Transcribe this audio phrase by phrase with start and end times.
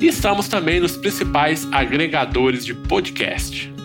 [0.00, 3.75] E estamos também nos principais agregadores de podcast.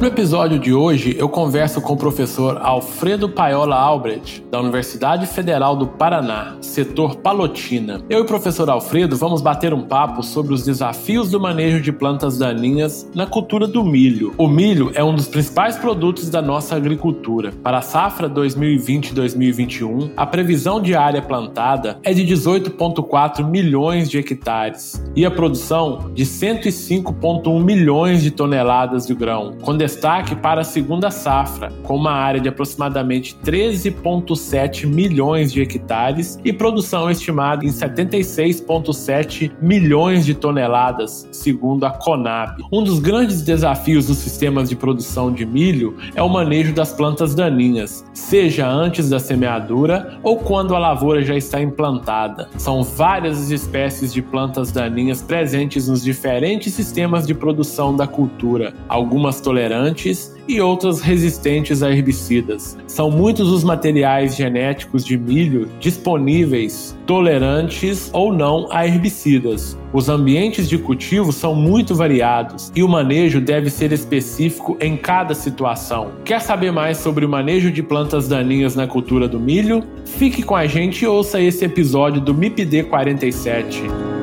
[0.00, 5.76] No episódio de hoje, eu converso com o professor Alfredo Paiola Albrecht, da Universidade Federal
[5.76, 8.00] do Paraná, setor Palotina.
[8.08, 11.92] Eu e o professor Alfredo vamos bater um papo sobre os desafios do manejo de
[11.92, 14.32] plantas daninhas na cultura do milho.
[14.38, 17.52] O milho é um dos principais produtos da nossa agricultura.
[17.62, 25.04] Para a safra 2020-2021, a previsão de área plantada é de 18,4 milhões de hectares
[25.14, 31.10] e a produção de 105,1 milhões de toneladas de grão, com destaque para a segunda
[31.10, 39.50] safra, com uma área de aproximadamente 13,7 milhões de hectares e produção estimada em 76,7
[39.60, 42.62] milhões de toneladas, segundo a Conab.
[42.72, 47.34] Um dos grandes desafios dos sistemas de produção de milho é o manejo das plantas
[47.34, 52.48] daninhas, seja antes da semeadura ou quando a lavoura já está implantada.
[52.56, 58.72] São várias as espécies de plantas daninhas presentes nos diferentes sistemas de produção da cultura,
[58.88, 62.76] algumas tolerantes tolerantes e outras resistentes a herbicidas.
[62.86, 69.78] São muitos os materiais genéticos de milho disponíveis, tolerantes ou não a herbicidas.
[69.92, 75.34] Os ambientes de cultivo são muito variados e o manejo deve ser específico em cada
[75.34, 76.10] situação.
[76.24, 79.82] Quer saber mais sobre o manejo de plantas daninhas na cultura do milho?
[80.04, 84.19] Fique com a gente e ouça esse episódio do MIPD 47.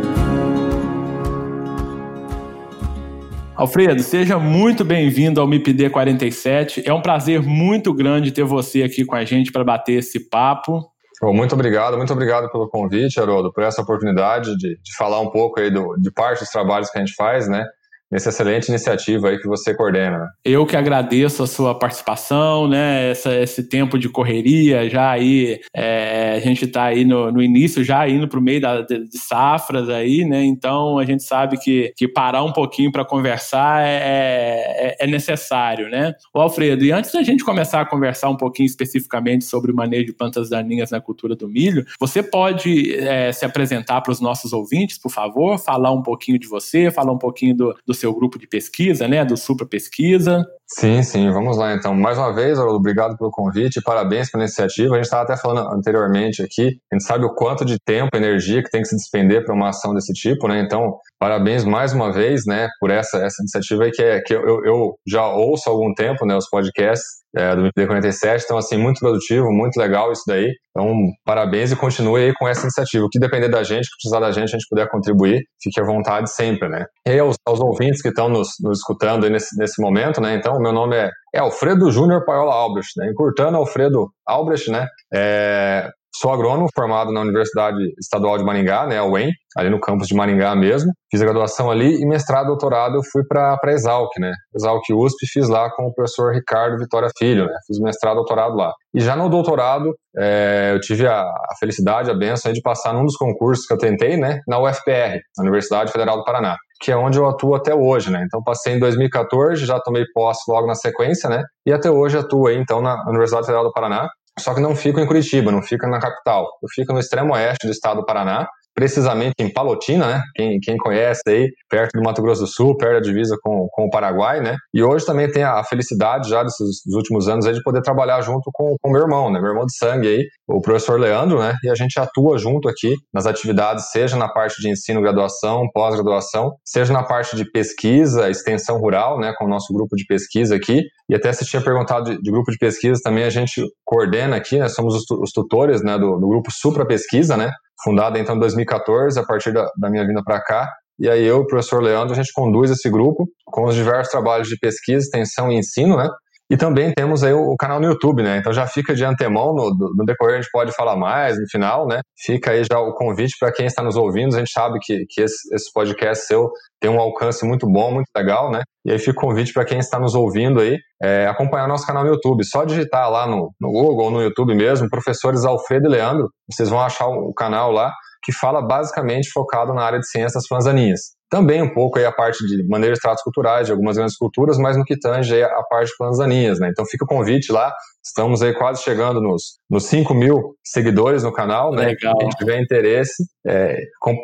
[3.57, 6.87] Alfredo, seja muito bem-vindo ao MIPD 47.
[6.87, 10.87] É um prazer muito grande ter você aqui com a gente para bater esse papo.
[11.33, 15.59] muito obrigado, muito obrigado pelo convite, Haroldo, por essa oportunidade de, de falar um pouco
[15.59, 17.65] aí do, de parte dos trabalhos que a gente faz, né?
[18.11, 20.17] Nessa excelente iniciativa aí que você coordena.
[20.17, 20.27] Né?
[20.45, 23.11] Eu que agradeço a sua participação, né?
[23.11, 27.83] Essa, esse tempo de correria, já aí é, a gente está aí no, no, início,
[27.83, 30.43] já indo para o meio da, de, de, safras aí, né?
[30.43, 35.89] Então a gente sabe que, que parar um pouquinho para conversar é, é, é, necessário,
[35.89, 36.13] né?
[36.33, 40.05] O Alfredo, e antes da gente começar a conversar um pouquinho especificamente sobre o manejo
[40.05, 44.53] de plantas daninhas na cultura do milho, você pode é, se apresentar para os nossos
[44.53, 48.39] ouvintes, por favor, falar um pouquinho de você, falar um pouquinho do, do seu grupo
[48.39, 50.45] de pesquisa, né, do Supra Pesquisa.
[50.69, 51.95] Sim, sim, vamos lá então.
[51.95, 54.95] Mais uma vez, obrigado pelo convite, parabéns pela iniciativa.
[54.95, 58.61] A gente estava até falando anteriormente aqui, a gente sabe o quanto de tempo, energia
[58.61, 60.59] que tem que se despender para uma ação desse tipo, né?
[60.59, 64.65] Então, parabéns mais uma vez, né, por essa, essa iniciativa aí que, é, que eu,
[64.65, 68.41] eu já ouço há algum tempo, né, os podcasts é, do MPD47.
[68.43, 70.51] Então, assim, muito produtivo, muito legal isso daí.
[70.71, 70.93] Então,
[71.25, 73.05] parabéns e continue aí com essa iniciativa.
[73.05, 75.83] O que depender da gente, que precisar da gente, a gente puder contribuir, fique à
[75.83, 76.85] vontade sempre, né?
[77.07, 80.35] E aos, aos ouvintes que estão nos, nos escutando nesse, nesse momento, né?
[80.35, 83.09] Então, meu nome é, é Alfredo Júnior Paiola Albrecht, né?
[83.09, 84.87] Encurtando Alfredo Albrecht, né?
[85.13, 90.15] É, Sou agrônomo formado na Universidade Estadual de Maringá, né, UEM, ali no campus de
[90.15, 90.91] Maringá mesmo.
[91.11, 95.27] Fiz a graduação ali e mestrado, doutorado eu fui para a Exalc, né, Exalc USP,
[95.31, 98.73] fiz lá com o professor Ricardo Vitória Filho, né, fiz mestrado, doutorado lá.
[98.95, 103.05] E já no doutorado é, eu tive a, a, felicidade, a benção de passar num
[103.05, 106.97] dos concursos que eu tentei, né, na UFPR, na Universidade Federal do Paraná que é
[106.97, 108.23] onde eu atuo até hoje, né?
[108.25, 111.43] Então passei em 2014, já tomei posse logo na sequência, né?
[111.65, 114.07] E até hoje atuo aí então na Universidade Federal do Paraná,
[114.39, 116.43] só que não fico em Curitiba, não fica na capital.
[116.61, 118.47] Eu fico no extremo oeste do estado do Paraná,
[118.77, 120.21] precisamente em Palotina, né?
[120.35, 123.85] Quem, quem conhece aí, perto do Mato Grosso do Sul, perto da divisa com, com
[123.85, 124.55] o Paraguai, né?
[124.71, 128.51] E hoje também tem a felicidade já desses últimos anos aí de poder trabalhar junto
[128.53, 129.39] com o meu irmão, né?
[129.39, 131.55] Meu irmão de sangue aí, o professor Leandro, né?
[131.63, 136.51] E a gente atua junto aqui nas atividades, seja na parte de ensino, graduação, pós-graduação,
[136.63, 139.33] seja na parte de pesquisa, extensão rural, né?
[139.39, 140.83] Com o nosso grupo de pesquisa aqui.
[141.09, 144.59] E até se tinha perguntado de, de grupo de pesquisa, também a gente coordena aqui,
[144.59, 144.69] né?
[144.69, 145.97] Somos os, os tutores, né?
[145.97, 147.49] Do, do grupo Supra Pesquisa, né?
[147.83, 150.67] Fundada então em 2014, a partir da, da minha vinda para cá,
[150.99, 154.47] E aí eu o professor Leandro, a gente conduz esse grupo com os diversos trabalhos
[154.47, 156.09] de pesquisa, extensão e ensino, né?
[156.49, 158.37] E também temos aí o, canal no YouTube, né?
[158.37, 161.85] Então já fica de antemão, no, no, decorrer a gente pode falar mais, no final,
[161.85, 161.99] né?
[162.17, 164.33] Fica aí já o convite para quem está nos ouvindo.
[164.33, 166.49] A gente sabe que, que esse, esse podcast seu
[166.79, 168.61] tem um alcance muito bom, muito legal, né?
[168.85, 172.05] E aí fica o convite para quem está nos ouvindo aí, é, acompanhar nosso canal
[172.05, 172.45] no YouTube.
[172.45, 176.69] Só digitar lá no, no Google ou no YouTube mesmo, professores Alfredo e Leandro, vocês
[176.69, 177.91] vão achar o canal lá,
[178.23, 181.16] que fala basicamente focado na área de ciências fanzaninhas.
[181.29, 184.57] Também um pouco aí a parte de maneiras de tratos culturais, de algumas grandes culturas,
[184.57, 186.69] mas no que tange a parte de planzaninhas, né?
[186.71, 187.73] Então fica o convite lá,
[188.07, 191.87] estamos aí quase chegando nos, nos 5 mil seguidores no canal, né?
[191.87, 192.17] Legal.
[192.17, 193.77] Quem tiver interesse, é,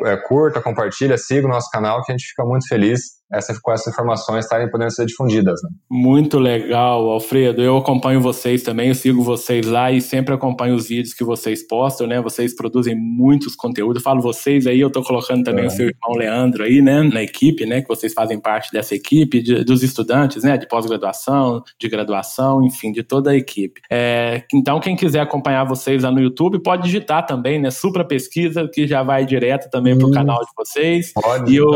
[0.04, 3.00] é, curta, compartilha, siga o nosso canal, que a gente fica muito feliz
[3.32, 5.60] essa, com essas informações estarem podendo ser difundidas.
[5.62, 5.70] Né?
[5.90, 7.62] Muito legal, Alfredo.
[7.62, 11.66] Eu acompanho vocês também, eu sigo vocês lá e sempre acompanho os vídeos que vocês
[11.66, 12.20] postam, né?
[12.20, 13.96] Vocês produzem muitos conteúdos.
[13.96, 15.66] Eu falo vocês aí, eu estou colocando também é.
[15.68, 17.02] o seu irmão Leandro aí, né?
[17.02, 17.82] Na equipe, né?
[17.82, 20.56] Que vocês fazem parte dessa equipe, de, dos estudantes, né?
[20.56, 23.73] De pós-graduação, de graduação, enfim, de toda a equipe.
[23.90, 27.70] É, então, quem quiser acompanhar vocês lá no YouTube, pode digitar também, né?
[27.70, 31.12] Supra Pesquisa, que já vai direto também para o canal de vocês.
[31.12, 31.70] Pode e eu,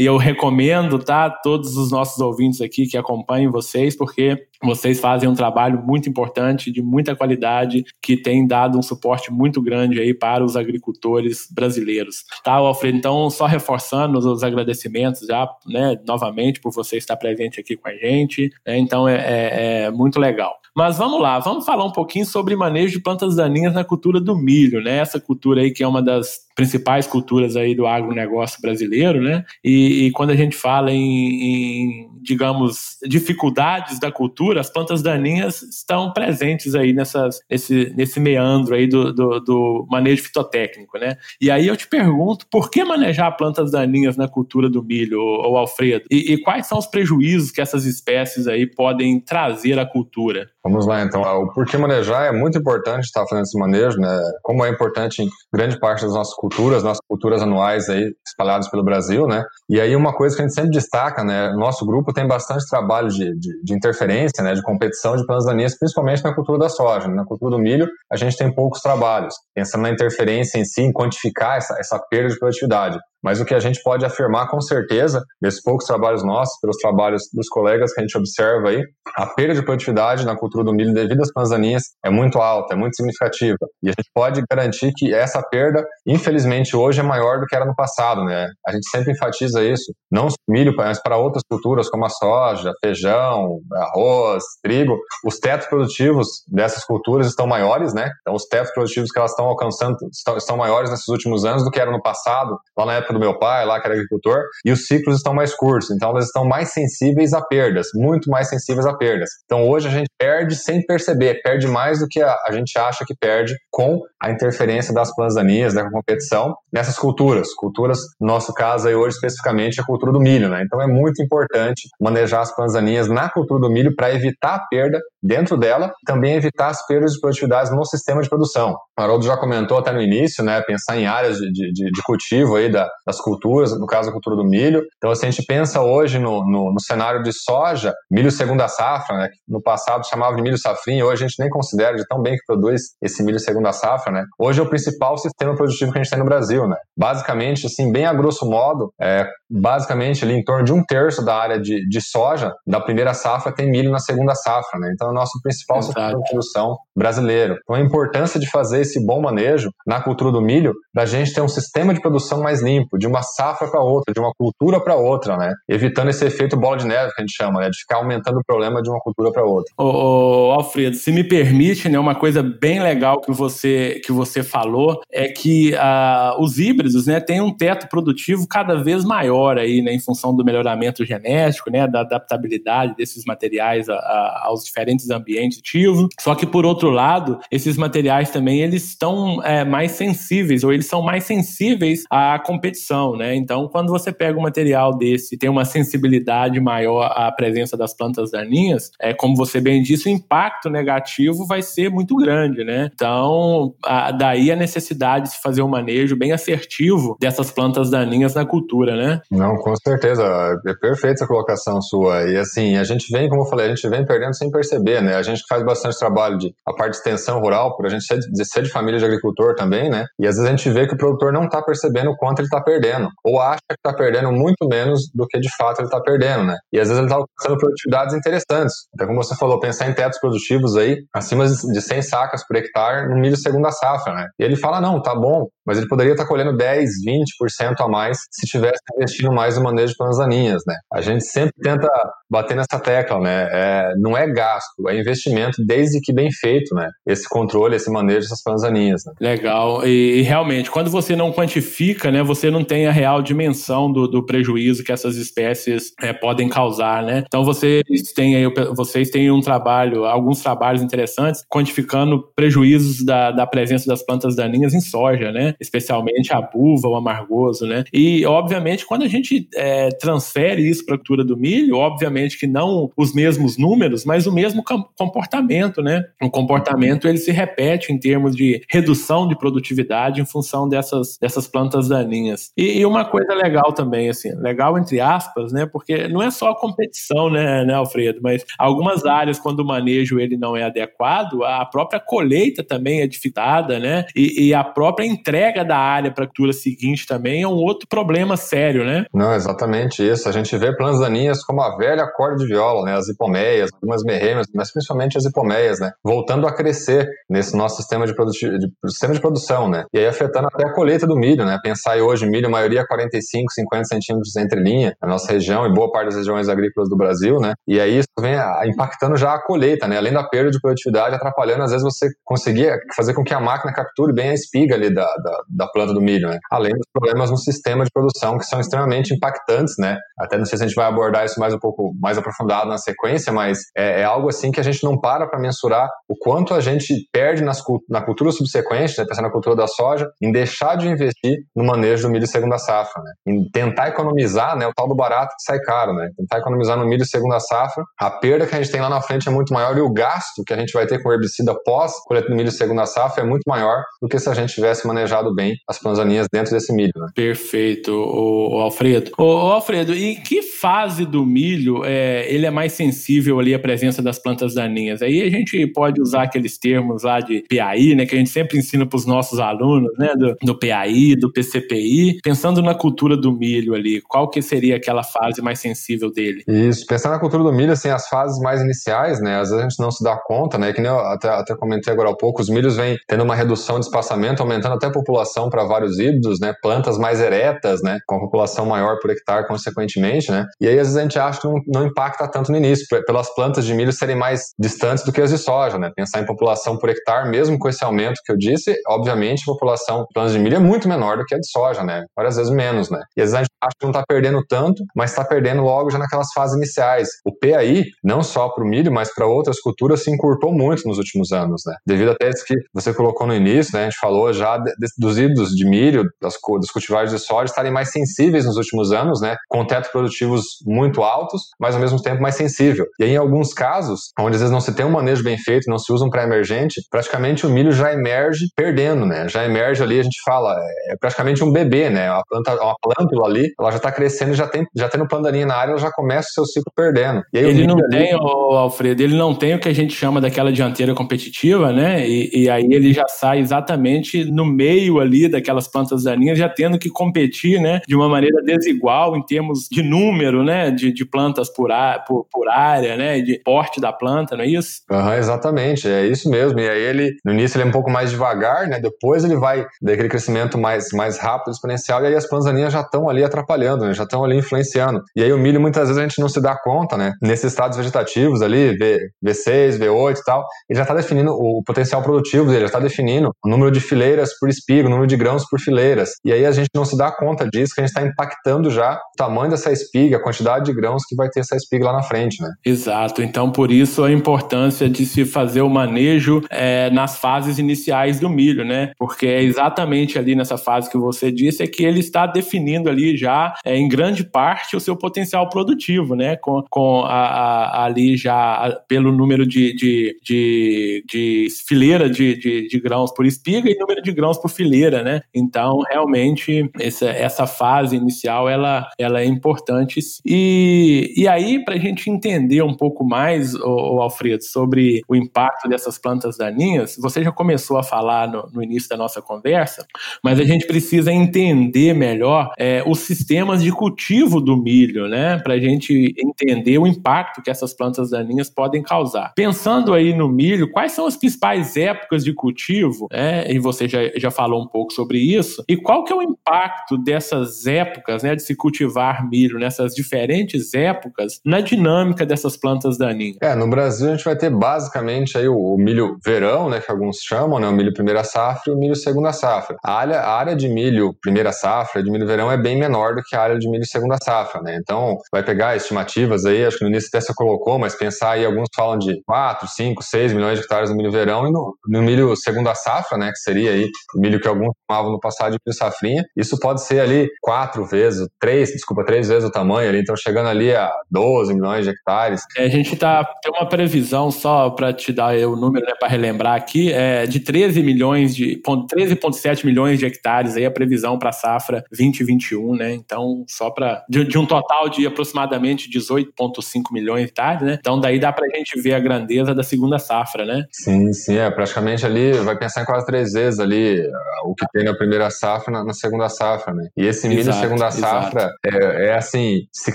[0.00, 1.28] e eu recomendo, tá?
[1.28, 6.70] Todos os nossos ouvintes aqui que acompanhem vocês, porque vocês fazem um trabalho muito importante,
[6.70, 12.24] de muita qualidade, que tem dado um suporte muito grande aí para os agricultores brasileiros.
[12.42, 12.96] Tá, Alfredo?
[12.96, 17.94] Então, só reforçando os agradecimentos já, né, novamente, por você estar presente aqui com a
[17.94, 18.50] gente.
[18.66, 18.78] Né?
[18.78, 20.59] Então, é, é, é muito legal.
[20.76, 24.36] Mas vamos lá, vamos falar um pouquinho sobre manejo de plantas daninhas na cultura do
[24.36, 24.98] milho, né?
[24.98, 29.46] Essa cultura aí que é uma das principais culturas aí do agronegócio brasileiro, né?
[29.64, 35.62] E, e quando a gente fala em, em, digamos, dificuldades da cultura, as plantas daninhas
[35.62, 41.16] estão presentes aí nessas, nesse, nesse meandro aí do, do, do manejo fitotécnico, né?
[41.40, 45.56] E aí eu te pergunto, por que manejar plantas daninhas na cultura do milho, ou
[45.56, 46.04] Alfredo?
[46.10, 50.50] E, e quais são os prejuízos que essas espécies aí podem trazer à cultura?
[50.62, 51.22] Vamos lá, então.
[51.22, 54.20] O porquê manejar é muito importante estar fazendo esse manejo, né?
[54.42, 58.84] Como é importante em grande parte das nossas culturas, nossas culturas anuais aí espalhadas pelo
[58.84, 59.42] Brasil, né?
[59.68, 61.52] E aí uma coisa que a gente sempre destaca, né?
[61.52, 64.54] Nosso grupo tem bastante trabalho de, de, de interferência, né?
[64.54, 67.08] De competição de plantas daninhas, principalmente na cultura da soja.
[67.08, 67.14] Né?
[67.14, 69.34] Na cultura do milho, a gente tem poucos trabalhos.
[69.54, 72.98] Pensando na interferência em si, em quantificar essa, essa perda de produtividade.
[73.22, 77.22] Mas o que a gente pode afirmar com certeza, nesses poucos trabalhos nossos, pelos trabalhos
[77.32, 78.82] dos colegas que a gente observa aí,
[79.16, 82.76] a perda de produtividade na cultura do milho devido às panzaninhas é muito alta, é
[82.76, 83.58] muito significativa.
[83.82, 87.64] E a gente pode garantir que essa perda, infelizmente, hoje é maior do que era
[87.64, 88.48] no passado, né?
[88.66, 93.60] A gente sempre enfatiza isso, não milho, mas para outras culturas como a soja, feijão,
[93.72, 98.10] arroz, trigo, os tetos produtivos dessas culturas estão maiores, né?
[98.20, 99.96] Então, os tetos produtivos que elas estão alcançando
[100.36, 103.38] estão maiores nesses últimos anos do que era no passado, lá na época do meu
[103.38, 106.72] pai, lá que era agricultor, e os ciclos estão mais curtos, então elas estão mais
[106.72, 109.30] sensíveis a perdas, muito mais sensíveis a perdas.
[109.44, 113.04] Então hoje a gente perde sem perceber, perde mais do que a, a gente acha
[113.06, 117.52] que perde com a interferência das plantas daninhas, da competição, nessas culturas.
[117.54, 120.62] Culturas, no nosso caso aí hoje especificamente a cultura do milho, né?
[120.64, 124.66] Então é muito importante manejar as plantas daninhas na cultura do milho para evitar a
[124.68, 128.76] perda dentro dela, também evitar as perdas de produtividade no sistema de produção.
[128.98, 130.60] O Haroldo já comentou até no início, né?
[130.62, 134.36] Pensar em áreas de, de, de cultivo aí da, das culturas, no caso a cultura
[134.36, 134.82] do milho.
[134.96, 139.16] Então, se a gente pensa hoje no, no, no cenário de soja, milho segunda safra,
[139.16, 142.34] né, no passado chamava de milho safrinha, hoje a gente nem considera de tão bem
[142.34, 144.24] que produz esse milho segunda safra, né?
[144.38, 146.76] Hoje é o principal sistema produtivo que a gente tem no Brasil, né?
[146.96, 151.34] Basicamente, assim, bem a grosso modo, é, basicamente ali em torno de um terço da
[151.34, 154.92] área de, de soja da primeira safra tem milho na segunda safra, né?
[154.94, 155.92] Então é o nosso principal Exato.
[155.92, 157.56] sistema de produção brasileiro.
[157.62, 161.40] Então a importância de fazer esse bom manejo na cultura do milho, da gente ter
[161.40, 164.94] um sistema de produção mais limpo, de uma safra para outra, de uma cultura para
[164.94, 165.54] outra, né?
[165.66, 167.70] Evitando esse efeito bola de neve que a gente chama, né?
[167.70, 169.72] De ficar aumentando o problema de uma cultura para outra.
[169.78, 171.98] Ô, ô, Alfredo, se me permite, né?
[171.98, 177.18] Uma coisa bem legal que você, que você falou é que uh, os híbridos, né?
[177.20, 179.94] Têm um teto produtivo cada vez maior aí, né?
[179.94, 181.86] Em função do melhoramento genético, né?
[181.88, 186.08] Da adaptabilidade desses materiais a, a, aos diferentes ambientes ativos.
[186.20, 190.86] Só que, por outro lado, esses materiais também, eles estão é, mais sensíveis, ou eles
[190.86, 192.79] são mais sensíveis à competição
[193.16, 193.34] né?
[193.34, 197.94] Então, quando você pega um material desse e tem uma sensibilidade maior à presença das
[197.94, 202.90] plantas daninhas, é como você bem disse, o impacto negativo vai ser muito grande, né?
[202.92, 208.34] Então, a, daí a necessidade de se fazer um manejo bem assertivo dessas plantas daninhas
[208.34, 209.20] na cultura, né?
[209.30, 210.22] Não, com certeza.
[210.66, 212.22] É perfeita essa colocação sua.
[212.30, 215.14] E assim, a gente vem, como eu falei, a gente vem perdendo sem perceber, né?
[215.14, 218.18] A gente faz bastante trabalho de a parte de extensão rural, por a gente ser
[218.18, 220.06] de, ser de família de agricultor também, né?
[220.18, 222.46] E às vezes a gente vê que o produtor não está percebendo o quanto ele
[222.46, 226.00] está perdendo, ou acha que está perdendo muito menos do que de fato ele está
[226.00, 226.56] perdendo, né?
[226.72, 228.74] E às vezes ele está alcançando produtividades interessantes.
[228.94, 233.08] Então, como você falou, pensar em tetos produtivos aí, acima de 100 sacas por hectare
[233.08, 234.26] no milho segunda safra, né?
[234.38, 237.88] E ele fala, não, tá bom, mas ele poderia estar tá colhendo 10, 20% a
[237.88, 240.74] mais se tivesse investindo mais no manejo de plantas daninhas, né?
[240.92, 241.88] A gente sempre tenta
[242.30, 243.48] bater nessa tecla, né?
[243.52, 246.88] É, não é gasto, é investimento desde que bem feito, né?
[247.06, 249.02] Esse controle, esse manejo dessas plantas daninhas.
[249.06, 249.12] Né?
[249.20, 249.86] Legal.
[249.86, 252.22] E, e, realmente, quando você não quantifica, né?
[252.22, 257.02] Você não tem a real dimensão do, do prejuízo que essas espécies é, podem causar,
[257.02, 257.24] né?
[257.26, 263.46] Então vocês têm aí, vocês têm um trabalho, alguns trabalhos interessantes quantificando prejuízos da, da
[263.46, 265.54] presença das plantas daninhas em soja, né?
[265.60, 267.84] Especialmente a buva, o amargoso, né?
[267.92, 272.46] E obviamente quando a gente é, transfere isso para a cultura do milho, obviamente que
[272.46, 274.62] não os mesmos números, mas o mesmo
[274.96, 276.04] comportamento, né?
[276.22, 281.46] O comportamento ele se repete em termos de redução de produtividade em função dessas, dessas
[281.46, 282.49] plantas daninhas.
[282.56, 285.66] E, e uma coisa legal também, assim, legal entre aspas, né?
[285.66, 288.20] Porque não é só a competição, né, né, Alfredo?
[288.22, 293.06] Mas algumas áreas, quando o manejo ele não é adequado, a própria colheita também é
[293.06, 294.04] dificultada, né?
[294.14, 297.86] E, e a própria entrega da área para a cultura seguinte também é um outro
[297.88, 299.04] problema sério, né?
[299.12, 300.28] Não, exatamente isso.
[300.28, 302.94] A gente vê plantas daninhas como a velha corda de viola, né?
[302.94, 305.92] As hipomeias, algumas merrêmias, mas principalmente as hipomeias, né?
[306.04, 309.84] Voltando a crescer nesse nosso sistema de, de, sistema de produção, né?
[309.92, 311.58] E aí afetando até a colheita do milho, né?
[311.62, 315.72] Pensar aí hoje, milho, a maioria 45, 50 centímetros entre linha, na nossa região e
[315.72, 317.54] boa parte das regiões agrícolas do Brasil, né?
[317.66, 318.34] E aí isso vem
[318.66, 319.96] impactando já a colheita, né?
[319.96, 323.72] Além da perda de produtividade, atrapalhando, às vezes, você conseguir fazer com que a máquina
[323.72, 326.38] capture bem a espiga ali da, da, da planta do milho, né?
[326.50, 329.98] Além dos problemas no sistema de produção, que são extremamente impactantes, né?
[330.18, 332.78] Até não sei se a gente vai abordar isso mais um pouco mais aprofundado na
[332.78, 336.54] sequência, mas é, é algo assim que a gente não para para mensurar o quanto
[336.54, 339.04] a gente perde nas, na cultura subsequente, né?
[339.06, 343.02] Pensando na cultura da soja, em deixar de investir no manejo do milho segunda safra,
[343.02, 343.12] né?
[343.26, 344.66] Em tentar economizar, né?
[344.66, 346.10] O tal do barato que sai caro, né?
[346.16, 349.28] Tentar economizar no milho segunda safra, a perda que a gente tem lá na frente
[349.28, 352.28] é muito maior e o gasto que a gente vai ter com herbicida pós coleta
[352.28, 355.54] do milho segunda safra é muito maior do que se a gente tivesse manejado bem
[355.68, 356.92] as plantaninhas dentro desse milho.
[356.96, 357.06] Né?
[357.14, 359.12] Perfeito, o, Alfredo.
[359.18, 364.02] O, Alfredo, e que fase do milho é, ele é mais sensível ali à presença
[364.02, 365.02] das plantas daninhas?
[365.02, 368.58] Aí a gente pode usar aqueles termos lá de PAI, né, que a gente sempre
[368.58, 373.32] ensina para os nossos alunos, né, do, do PAI, do PCPI, pensando na cultura do
[373.32, 376.42] milho ali, qual que seria aquela fase mais sensível dele?
[376.46, 379.68] Isso, pensando na cultura do milho, assim, as fases mais iniciais, né, às vezes a
[379.68, 382.40] gente não se dá conta, né, que nem eu até, até comentei agora há pouco,
[382.40, 386.40] os milhos vêm tendo uma redução de espaçamento, aumentando até a população para vários híbridos,
[386.40, 390.78] né, plantas mais eretas, né, com a população maior por hectare, consequentemente, né, e aí
[390.78, 393.74] às vezes a gente acha que não, não impacta tanto no início, pelas plantas de
[393.74, 397.28] milho serem mais distantes do que as de soja, né, pensar em população por hectare,
[397.28, 400.60] mesmo com esse aumento que eu disse, obviamente a população de plantas de milho é
[400.60, 403.34] muito menor do que a de soja, né, várias vezes menos, né, e às vezes
[403.34, 406.56] a gente acha que não está perdendo tanto, mas está perdendo logo já naquelas fases
[406.56, 407.08] iniciais.
[407.24, 410.98] O PAI, não só para o milho, mas para outras culturas, se encurtou muito nos
[410.98, 411.74] últimos anos, né?
[411.86, 413.82] Devido até isso que você colocou no início, né?
[413.82, 414.58] A gente falou já
[414.98, 419.20] dos híbridos de milho, das, dos cultivares de soja estarem mais sensíveis nos últimos anos,
[419.20, 419.36] né?
[419.48, 422.86] Com tetos produtivos muito altos, mas ao mesmo tempo mais sensível.
[422.98, 425.70] E aí, em alguns casos, onde às vezes não se tem um manejo bem feito,
[425.70, 429.28] não se usa um pré-emergente, praticamente o milho já emerge perdendo, né?
[429.28, 430.54] Já emerge ali, a gente fala,
[430.88, 431.99] é praticamente um bebê, né?
[432.08, 435.56] Uma planta, uma plântula ali, ela já está crescendo, já tem, já tendo pandaninha na
[435.56, 437.22] área, ela já começa o seu ciclo perdendo.
[437.34, 437.88] Aí, ele não ali...
[437.90, 442.06] tem, oh, Alfredo, ele não tem o que a gente chama daquela dianteira competitiva, né?
[442.06, 446.78] E, e, aí ele já sai exatamente no meio ali daquelas plantas daninhas, já tendo
[446.78, 447.80] que competir, né?
[447.86, 450.70] De uma maneira desigual em termos de número, né?
[450.70, 453.20] De, de plantas por, a, por, por área, né?
[453.20, 454.82] De porte da planta, não é isso?
[454.90, 456.58] Uhum, exatamente, é isso mesmo.
[456.60, 458.80] E aí ele, no início ele é um pouco mais devagar, né?
[458.80, 462.80] Depois ele vai daquele crescimento mais, mais rápido, exponencial, e aí as plantas daninhas já
[462.80, 463.94] estão ali atrapalhando, né?
[463.94, 465.02] Já estão ali influenciando.
[465.16, 467.12] E aí o milho muitas vezes a gente não se dá conta, né?
[467.22, 472.02] Nesses estados vegetativos ali, v, V6, V8 e tal, ele já está definindo o potencial
[472.02, 475.44] produtivo dele, já está definindo o número de fileiras por espigo, o número de grãos
[475.48, 476.10] por fileiras.
[476.24, 478.94] E aí a gente não se dá conta disso, que a gente está impactando já
[478.94, 482.02] o tamanho dessa espiga, a quantidade de grãos que vai ter essa espiga lá na
[482.02, 482.50] frente, né?
[482.64, 483.22] Exato.
[483.22, 488.28] Então, por isso a importância de se fazer o manejo é, nas fases iniciais do
[488.28, 488.92] milho, né?
[488.98, 493.16] Porque é exatamente ali nessa fase que você disse é que ele está definindo ali
[493.16, 496.36] já, é, em grande parte, o seu potencial produtivo, né?
[496.36, 502.68] Com, com a, a, ali já pelo número de, de, de, de fileira de, de,
[502.68, 505.22] de, grãos por espiga e número de grãos por fileira, né?
[505.34, 510.00] Então, realmente, essa, essa fase inicial, ela, ela é importante.
[510.24, 515.68] E, e aí, para a gente entender um pouco mais, o, Alfredo, sobre o impacto
[515.68, 519.86] dessas plantas daninhas, você já começou a falar no, no início da nossa conversa,
[520.22, 525.38] mas a gente precisa entender entender melhor é, os sistemas de cultivo do milho, né?
[525.38, 529.32] Para a gente entender o impacto que essas plantas daninhas podem causar.
[529.34, 533.06] Pensando aí no milho, quais são as principais épocas de cultivo?
[533.12, 533.50] Né?
[533.52, 535.62] E você já, já falou um pouco sobre isso.
[535.68, 540.74] E qual que é o impacto dessas épocas, né, de se cultivar milho nessas diferentes
[540.74, 543.36] épocas na dinâmica dessas plantas daninhas?
[543.42, 546.90] É, no Brasil a gente vai ter basicamente aí o, o milho verão, né, que
[546.90, 549.76] alguns chamam, né, o milho primeira safra e o milho segunda safra.
[549.84, 553.22] A área, a área de milho primeira safra, de milho verão é bem menor do
[553.22, 554.78] que a área de milho segunda safra, né?
[554.80, 558.44] Então, vai pegar estimativas aí, acho que no início até você colocou, mas pensar aí,
[558.44, 562.02] alguns falam de 4, 5, 6 milhões de hectares no milho verão e no, no
[562.02, 565.58] milho segunda safra, né, que seria aí o milho que alguns chamavam no passado de
[565.64, 570.00] milho safrinha, isso pode ser ali quatro vezes, três, desculpa, três vezes o tamanho ali,
[570.00, 572.42] então chegando ali a 12 milhões de hectares.
[572.56, 576.08] É, a gente tá, tem uma previsão só para te dar o número, né, para
[576.08, 581.32] relembrar aqui, é de 13 milhões de, 13,7 milhões de hectares aí a previsão para
[581.40, 587.28] safra 2021, né, então só para, de, de, um total de aproximadamente 18,5 milhões de
[587.28, 590.64] hectares, né, então daí dá para a gente ver a grandeza da segunda safra, né.
[590.70, 594.00] Sim, sim, é praticamente ali, vai pensar em quase três vezes ali
[594.44, 597.58] o que tem na primeira safra na, na segunda safra, né, e esse milho exato,
[597.60, 599.94] segunda safra é, é, assim, se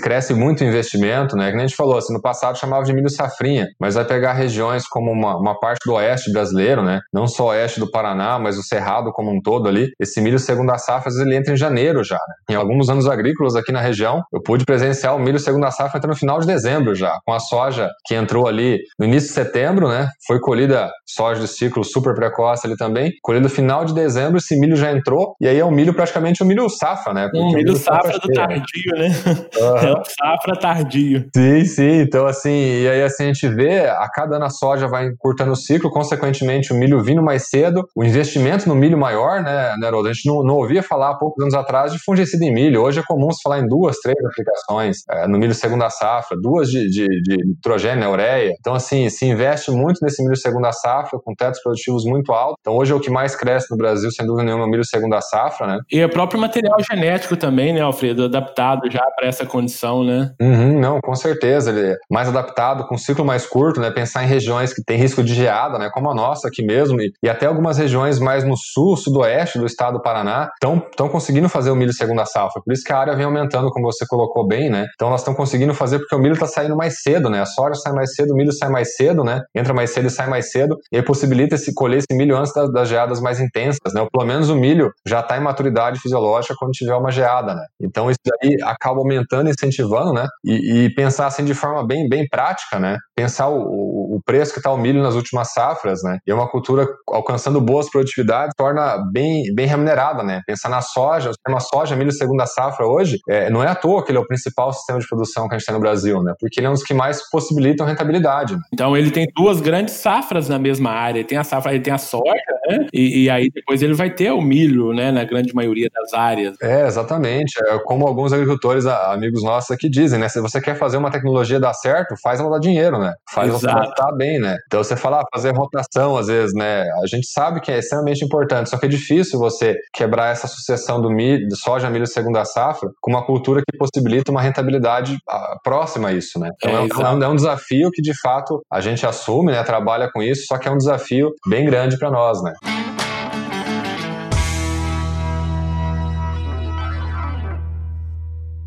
[0.00, 1.50] cresce muito o investimento, né?
[1.50, 4.32] Que nem a gente falou, assim, no passado chamava de milho safrinha, mas vai pegar
[4.32, 7.00] regiões como uma, uma parte do oeste brasileiro, né?
[7.12, 9.90] Não só o oeste do Paraná, mas o Cerrado como um todo ali.
[10.00, 12.34] Esse milho segunda safra, ele entra em janeiro já, né?
[12.50, 16.08] Em alguns anos agrícolas aqui na região, eu pude presenciar o milho segunda safra até
[16.08, 19.88] no final de dezembro já, com a soja que entrou ali no início de setembro,
[19.88, 20.08] né?
[20.26, 23.12] Foi colhida soja de ciclo super precoce ali também.
[23.22, 26.42] Colhida no final de dezembro, esse milho já entrou, e aí é um milho praticamente
[26.42, 27.24] um milho safra, né?
[27.24, 29.08] Porque um milho, milho safra, safra do tardio, né?
[29.56, 29.76] Uhum.
[29.76, 31.28] É um safra tardio.
[31.34, 32.00] Sim, sim.
[32.00, 35.52] Então, assim, e aí assim a gente vê, a cada ano a soja vai encurtando
[35.52, 39.88] o ciclo, consequentemente o milho vindo mais cedo, o investimento no milho maior, né, né
[39.88, 42.82] A gente não, não ouvia falar há poucos anos atrás de fungicida em milho.
[42.82, 46.70] Hoje é comum se falar em duas, três aplicações é, no milho segunda safra, duas
[46.70, 48.54] de, de, de nitrogênio, né, ureia.
[48.60, 52.58] Então, assim, se investe muito nesse milho segunda safra, com tetos produtivos muito altos.
[52.60, 54.84] Então, hoje é o que mais cresce no Brasil, sem dúvida nenhuma, é o milho
[54.84, 55.78] segunda safra, né?
[55.90, 58.24] E o próprio material genético também, né, Alfredo?
[58.24, 60.30] Adaptado já para essa condição, né?
[60.40, 61.70] Uhum, não, com certeza.
[61.70, 63.90] Ele é mais adaptado, com ciclo mais curto, né?
[63.90, 65.90] Pensar em regiões que tem risco de geada, né?
[65.92, 69.66] Como a nossa aqui mesmo, e, e até algumas regiões mais no sul, sudoeste do
[69.66, 72.60] estado do Paraná, estão conseguindo fazer o milho segunda safra.
[72.62, 74.86] Por isso que a área vem aumentando, como você colocou bem, né?
[74.94, 77.40] Então elas estão conseguindo fazer porque o milho está saindo mais cedo, né?
[77.40, 79.42] A soja sai mais cedo, o milho sai mais cedo, né?
[79.54, 82.52] Entra mais cedo e sai mais cedo, e aí possibilita esse colher esse milho antes
[82.52, 84.02] das, das geadas mais intensas, né?
[84.02, 87.64] Ou pelo menos o milho já está em maturidade fisiológica quando tiver uma geada, né?
[87.80, 90.26] Então isso aí acaba aumentando, incentivando, né?
[90.44, 92.98] E, e pensar assim de forma bem, bem prática, né?
[93.16, 96.18] Pensar o, o preço que está o milho nas últimas safras, né?
[96.26, 100.42] E é uma cultura alcançando boas produtividades torna bem, bem remunerada, né?
[100.46, 104.02] Pensar na soja, o sistema soja, milho segunda safra hoje, é, não é à toa
[104.02, 106.32] que ele é o principal sistema de produção que a gente tem no Brasil, né?
[106.40, 108.54] Porque ele é um dos que mais possibilitam rentabilidade.
[108.54, 108.60] Né?
[108.72, 111.18] Então ele tem duas grandes safras na mesma área.
[111.18, 112.24] Ele tem a safra, ele tem a soja,
[112.66, 112.86] né?
[112.92, 115.10] E, e aí depois ele vai ter o milho, né?
[115.10, 116.56] Na grande maioria das áreas.
[116.60, 117.54] É, exatamente.
[117.66, 120.28] É como alguns agricultores, amigos nossos aqui dizem, né?
[120.28, 123.14] Se você quer fazer uma tecnologia dar certo, faz ela dar dinheiro, né?
[123.32, 123.68] Faz Exato.
[123.68, 124.56] ela adaptar bem, né?
[124.66, 126.82] Então você fala, ah, fazer rotação, às vezes, né?
[127.02, 131.00] A gente sabe que é extremamente importante, só que é difícil você quebrar essa sucessão
[131.00, 135.56] do milho, de soja, milho segunda safra, com uma cultura que possibilita uma rentabilidade ah,
[135.62, 136.50] próxima a isso, né?
[136.56, 139.62] Então é, é, um, é um desafio que, de fato, a gente assume, né?
[139.62, 142.52] Trabalha com isso, só que é um desafio bem grande para nós, né?
[142.62, 142.95] Bye.